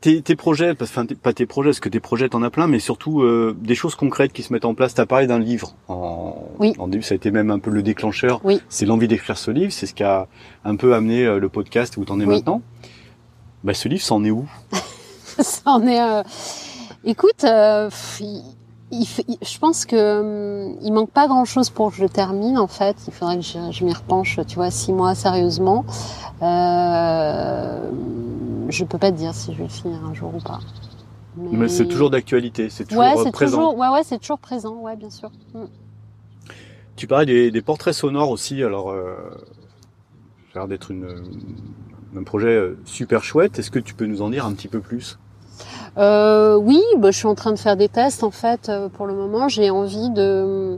[0.07, 2.49] tes, tes projets, parce- enfin tes- pas tes projets, parce que tes projets t'en as
[2.49, 4.93] plein, mais surtout euh, des choses concrètes qui se mettent en place.
[4.93, 5.75] T'as parlé d'un livre.
[5.89, 6.73] En, Oui.
[6.79, 8.39] en début, ça a été même un peu le déclencheur.
[8.45, 8.61] Oui.
[8.69, 9.73] C'est l'envie d'écrire ce livre.
[9.73, 10.27] C'est ce qui a
[10.63, 12.35] un peu amené euh, le podcast où t'en es Oui.
[12.35, 12.61] maintenant.
[13.65, 14.47] Bah, ce livre, c'en est où?
[15.39, 16.01] Ça en est.
[16.01, 16.23] euh,
[17.03, 17.89] Écoute, euh,
[18.91, 20.19] il- il je pense que
[20.71, 22.57] hum, il manque pas grand chose pour que je termine.
[22.57, 24.39] En fait, il faudrait que je, je m'y repenche.
[24.47, 25.85] Tu vois, six mois sérieusement.
[26.41, 27.89] Euh,
[28.69, 30.59] je peux pas te dire si je vais le finir un jour ou pas.
[31.37, 32.69] Mais c'est toujours d'actualité.
[32.69, 33.57] C'est toujours Ouais, euh, présent.
[33.57, 33.77] toujours.
[33.77, 34.73] Ouais, ouais, c'est toujours présent.
[34.77, 35.29] Ouais, bien sûr.
[35.53, 35.65] Mm.
[36.95, 38.63] Tu parlais des, des portraits sonores aussi.
[38.63, 39.13] Alors, euh,
[40.53, 40.91] ça a l'air d'être
[42.15, 43.59] un projet euh, super chouette.
[43.59, 45.19] Est-ce que tu peux nous en dire un petit peu plus?
[45.97, 48.69] Euh, oui, bah, je suis en train de faire des tests en fait.
[48.69, 50.21] euh, Pour le moment, j'ai envie de.
[50.21, 50.77] euh,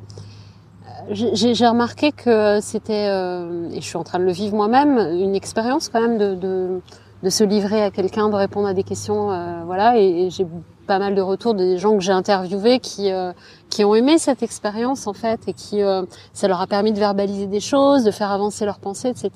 [1.34, 5.36] J'ai remarqué que c'était, euh, et je suis en train de le vivre moi-même, une
[5.36, 6.82] expérience quand même de, de,
[7.24, 9.98] de se livrer à quelqu'un, de répondre à des questions, euh, voilà.
[10.00, 10.46] Et, et j'ai
[10.88, 13.32] pas mal de retours des gens que j'ai interviewés qui euh,
[13.70, 15.82] qui ont aimé cette expérience en fait et qui
[16.34, 19.32] ça leur a permis de verbaliser des choses, de faire avancer leurs pensées, etc.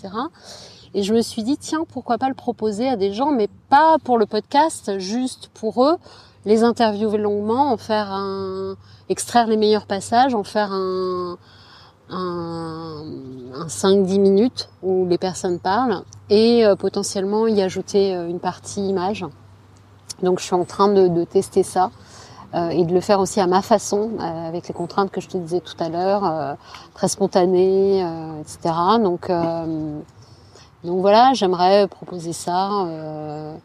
[0.95, 3.97] Et je me suis dit, tiens, pourquoi pas le proposer à des gens, mais pas
[4.03, 5.97] pour le podcast, juste pour eux,
[6.45, 8.75] les interviewer longuement, en faire un,
[9.09, 11.37] extraire les meilleurs passages, en faire un,
[12.09, 13.03] un,
[13.55, 18.87] un 5-10 minutes où les personnes parlent et euh, potentiellement y ajouter euh, une partie
[18.87, 19.25] image.
[20.21, 21.91] Donc je suis en train de, tester ça.
[22.53, 25.37] euh, et de le faire aussi à ma façon, avec les contraintes que je te
[25.37, 26.55] disais tout à l'heure,
[26.93, 28.01] très spontanées,
[28.41, 28.75] etc.
[29.01, 29.31] Donc,
[30.83, 33.55] donc voilà, j'aimerais proposer ça euh,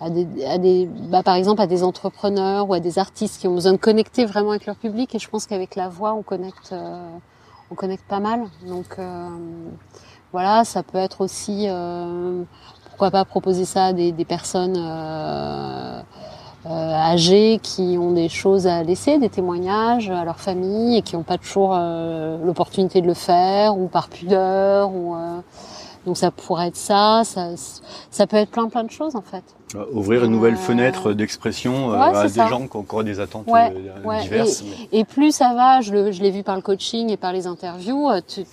[0.00, 3.72] à des, bah, par exemple à des entrepreneurs ou à des artistes qui ont besoin
[3.72, 5.14] de connecter vraiment avec leur public.
[5.14, 7.08] Et je pense qu'avec la voix, on connecte, euh,
[7.70, 8.44] on connecte pas mal.
[8.66, 9.28] Donc euh,
[10.32, 11.68] voilà, ça peut être aussi,
[12.88, 14.76] pourquoi pas proposer ça à des, personnes
[16.66, 21.16] euh, âgées qui ont des choses à laisser, des témoignages à leur famille et qui
[21.16, 25.40] n'ont pas toujours euh, l'opportunité de le faire ou par pudeur ou euh,
[26.06, 27.48] donc ça pourrait être ça, ça,
[28.10, 29.44] ça peut être plein plein de choses en fait.
[29.74, 32.46] Euh, Ouvrir une nouvelle Euh, fenêtre d'expression euh, ouais, à des ça.
[32.48, 34.64] gens qui ont encore des attentes Ouais, euh, ouais, diverses.
[34.92, 38.44] Et plus ça va, je l'ai vu par le coaching et par les interviews, tu,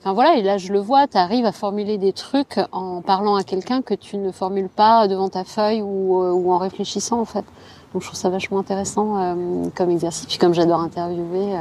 [0.00, 3.34] enfin voilà, et là je le vois, tu arrives à formuler des trucs en parlant
[3.36, 7.20] à quelqu'un que tu ne formules pas devant ta feuille ou, euh, ou en réfléchissant
[7.20, 7.44] en fait.
[7.92, 9.34] Donc je trouve ça vachement intéressant euh,
[9.74, 10.26] comme exercice.
[10.26, 11.60] Puis comme j'adore interviewer, euh,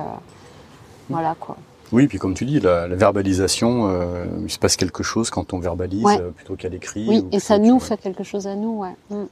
[1.09, 1.55] voilà quoi.
[1.93, 5.53] Oui, puis comme tu dis, la, la verbalisation, euh, il se passe quelque chose quand
[5.53, 6.19] on verbalise Ouais.
[6.19, 7.05] euh, plutôt qu'à l'écrit.
[7.07, 8.95] Oui, ou et ça nous que- fait quelque chose à nous, ouais.
[9.09, 9.23] Mm.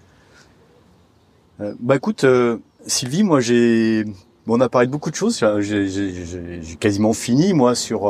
[1.62, 2.57] Euh, bah écoute, euh,
[2.88, 4.03] Sylvie, moi j'ai,
[4.45, 5.43] bon, on a parlé de beaucoup de choses.
[5.59, 8.01] J'ai- quasiment fini moi sur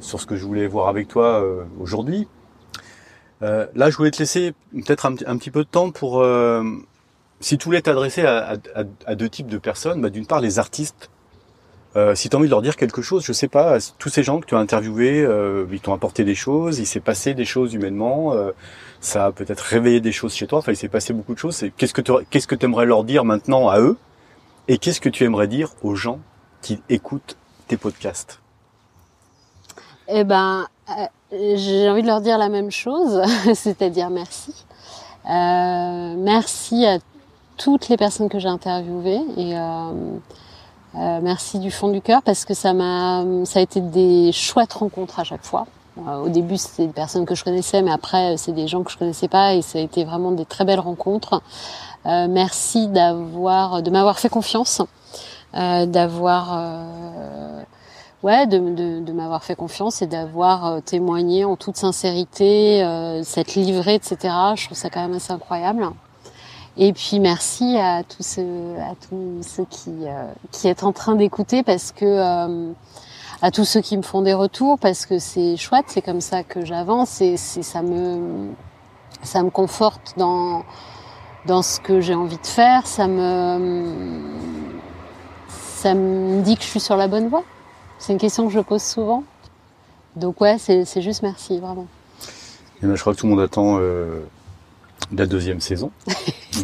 [0.00, 1.44] sur ce que je voulais voir avec toi
[1.80, 2.26] aujourd'hui.
[3.42, 6.24] Là, je voulais te laisser peut-être un, petit- un petit peu de temps pour,
[7.40, 10.00] si tu voulais t'adresser à, à- à deux types de personnes.
[10.02, 11.10] Bah, d'une part, les artistes.
[11.96, 14.22] Euh, si tu as envie de leur dire quelque chose, je sais pas, tous ces
[14.22, 17.44] gens que tu as interviewés, euh, ils t'ont apporté des choses, il s'est passé des
[17.44, 18.52] choses humainement, euh,
[19.00, 21.64] ça a peut-être réveillé des choses chez toi, enfin il s'est passé beaucoup de choses.
[21.76, 23.96] Qu'est-ce que tu qu'est-ce que aimerais leur dire maintenant à eux
[24.68, 26.20] et qu'est-ce que tu aimerais dire aux gens
[26.62, 27.36] qui écoutent
[27.66, 28.40] tes podcasts?
[30.06, 31.06] Eh ben, euh,
[31.56, 33.20] j'ai envie de leur dire la même chose,
[33.54, 34.54] c'est-à-dire merci.
[35.24, 36.98] Merci à
[37.56, 39.54] toutes les personnes que j'ai interviewées et
[40.96, 44.72] euh, merci du fond du cœur parce que ça m'a, ça a été des chouettes
[44.72, 45.66] rencontres à chaque fois.
[45.98, 48.90] Euh, au début, c'était des personnes que je connaissais, mais après, c'est des gens que
[48.90, 51.42] je connaissais pas et ça a été vraiment des très belles rencontres.
[52.06, 54.82] Euh, merci d'avoir, de m'avoir fait confiance,
[55.52, 56.86] d'avoir
[58.22, 62.84] ouais, de, de, m'avoir fait confiance et d'avoir témoigné en toute sincérité,
[63.24, 64.32] cette livrée, etc.
[64.54, 65.90] Je trouve ça quand même assez incroyable.
[66.76, 71.16] Et puis merci à tous ceux, à tous ceux qui, euh, qui êtes en train
[71.16, 72.72] d'écouter parce que euh,
[73.42, 76.42] à tous ceux qui me font des retours parce que c'est chouette, c'est comme ça
[76.42, 78.50] que j'avance et ça me
[79.22, 80.64] ça me conforte dans
[81.46, 84.30] dans ce que j'ai envie de faire, ça me
[85.48, 87.42] ça me dit que je suis sur la bonne voie.
[87.98, 89.24] C'est une question que je pose souvent.
[90.16, 91.86] Donc ouais, c'est juste merci, vraiment.
[92.82, 94.20] Et ben, je crois que tout le monde attend euh,
[95.12, 95.90] la deuxième saison.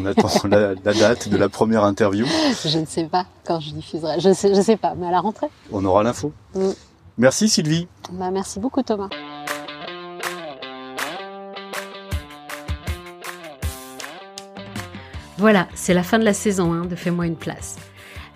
[0.01, 2.27] On attend la, date de la première interview.
[2.65, 4.21] Je ne sais pas quand je diffuserai.
[4.21, 5.49] Je sais, je sais pas, mais à la rentrée.
[5.73, 6.33] On aura l'info.
[6.55, 6.71] Mm.
[7.19, 7.89] Merci Sylvie.
[8.13, 9.09] Bah, merci beaucoup Thomas.
[15.39, 17.77] Voilà, c'est la fin de la saison 1 de Fais-moi une place.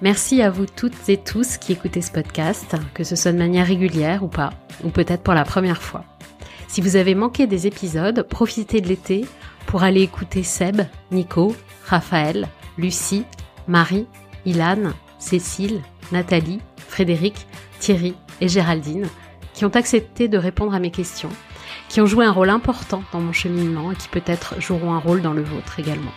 [0.03, 3.67] Merci à vous toutes et tous qui écoutez ce podcast, que ce soit de manière
[3.67, 4.51] régulière ou pas,
[4.85, 6.05] ou peut-être pour la première fois.
[6.69, 9.27] Si vous avez manqué des épisodes, profitez de l'été
[9.67, 11.55] pour aller écouter Seb, Nico,
[11.87, 12.49] Raphaël,
[12.79, 13.25] Lucie,
[13.69, 14.07] Marie,
[14.45, 15.81] Ilan, Cécile,
[16.13, 17.47] Nathalie, Frédéric,
[17.79, 19.07] Thierry et Géraldine,
[19.55, 21.31] qui ont accepté de répondre à mes questions,
[21.89, 25.23] qui ont joué un rôle important dans mon cheminement et qui peut-être joueront un rôle
[25.23, 26.13] dans le vôtre également.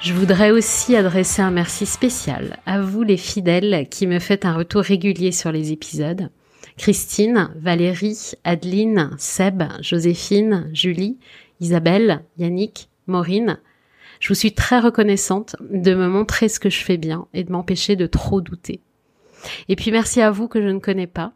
[0.00, 4.54] Je voudrais aussi adresser un merci spécial à vous les fidèles qui me faites un
[4.54, 6.28] retour régulier sur les épisodes.
[6.76, 11.18] Christine, Valérie, Adeline, Seb, Joséphine, Julie,
[11.62, 13.58] Isabelle, Yannick, Maureen.
[14.20, 17.52] Je vous suis très reconnaissante de me montrer ce que je fais bien et de
[17.52, 18.80] m'empêcher de trop douter.
[19.68, 21.32] Et puis merci à vous que je ne connais pas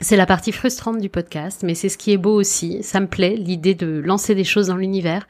[0.00, 2.82] c'est la partie frustrante du podcast, mais c'est ce qui est beau aussi.
[2.82, 5.26] Ça me plaît, l'idée de lancer des choses dans l'univers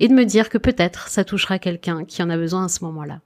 [0.00, 2.84] et de me dire que peut-être ça touchera quelqu'un qui en a besoin à ce
[2.84, 3.20] moment-là.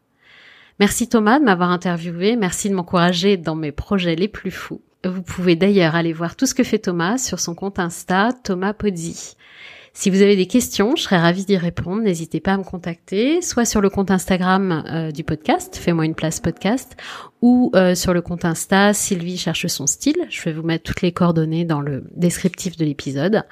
[0.78, 4.82] Merci Thomas de m'avoir interviewé, merci de m'encourager dans mes projets les plus fous.
[5.04, 8.74] Vous pouvez d'ailleurs aller voir tout ce que fait Thomas sur son compte Insta, Thomas
[8.74, 9.36] Pozzi.
[10.00, 12.00] Si vous avez des questions, je serais ravie d'y répondre.
[12.00, 16.14] N'hésitez pas à me contacter, soit sur le compte Instagram euh, du podcast, fais-moi une
[16.14, 16.96] place podcast,
[17.42, 20.16] ou euh, sur le compte Insta, Sylvie cherche son style.
[20.30, 23.42] Je vais vous mettre toutes les coordonnées dans le descriptif de l'épisode.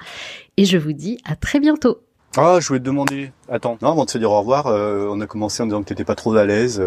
[0.57, 1.99] Et je vous dis à très bientôt.
[2.35, 3.31] Ah, je voulais te demander.
[3.47, 5.89] Attends, non, avant de se dire au revoir, euh, on a commencé en disant que
[5.89, 6.81] tu n'étais pas trop à l'aise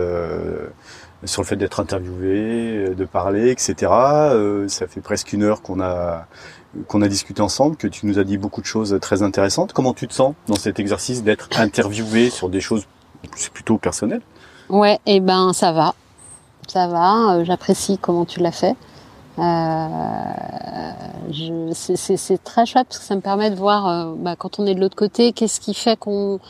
[1.25, 3.77] sur le fait d'être interviewé, de parler, etc.
[4.67, 6.27] ça fait presque une heure qu'on a
[6.89, 9.73] qu'on a discuté ensemble, que tu nous as dit beaucoup de choses très intéressantes.
[9.73, 12.87] Comment tu te sens dans cet exercice d'être interviewé sur des choses
[13.53, 14.23] plutôt personnelles
[14.69, 15.95] Ouais, et eh ben ça va,
[16.67, 17.35] ça va.
[17.35, 18.77] Euh, j'apprécie comment tu l'as fait.
[19.39, 20.19] Euh,
[21.75, 24.75] c'est très chouette parce que ça me permet de voir euh, bah, quand on est
[24.75, 26.41] de l'autre côté, qu'est-ce qui fait qu'on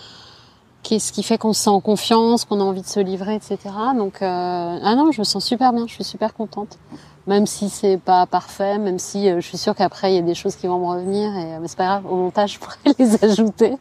[0.83, 3.59] qu'est-ce qui fait qu'on se sent en confiance, qu'on a envie de se livrer, etc.
[3.97, 6.79] Donc ah non, je me sens super bien, je suis super contente
[7.27, 10.23] même si c'est pas parfait, même si euh, je suis sûre qu'après il y a
[10.23, 12.59] des choses qui vont me revenir et euh, mais c'est pas grave, au montage je
[12.59, 13.77] pourrais les ajouter.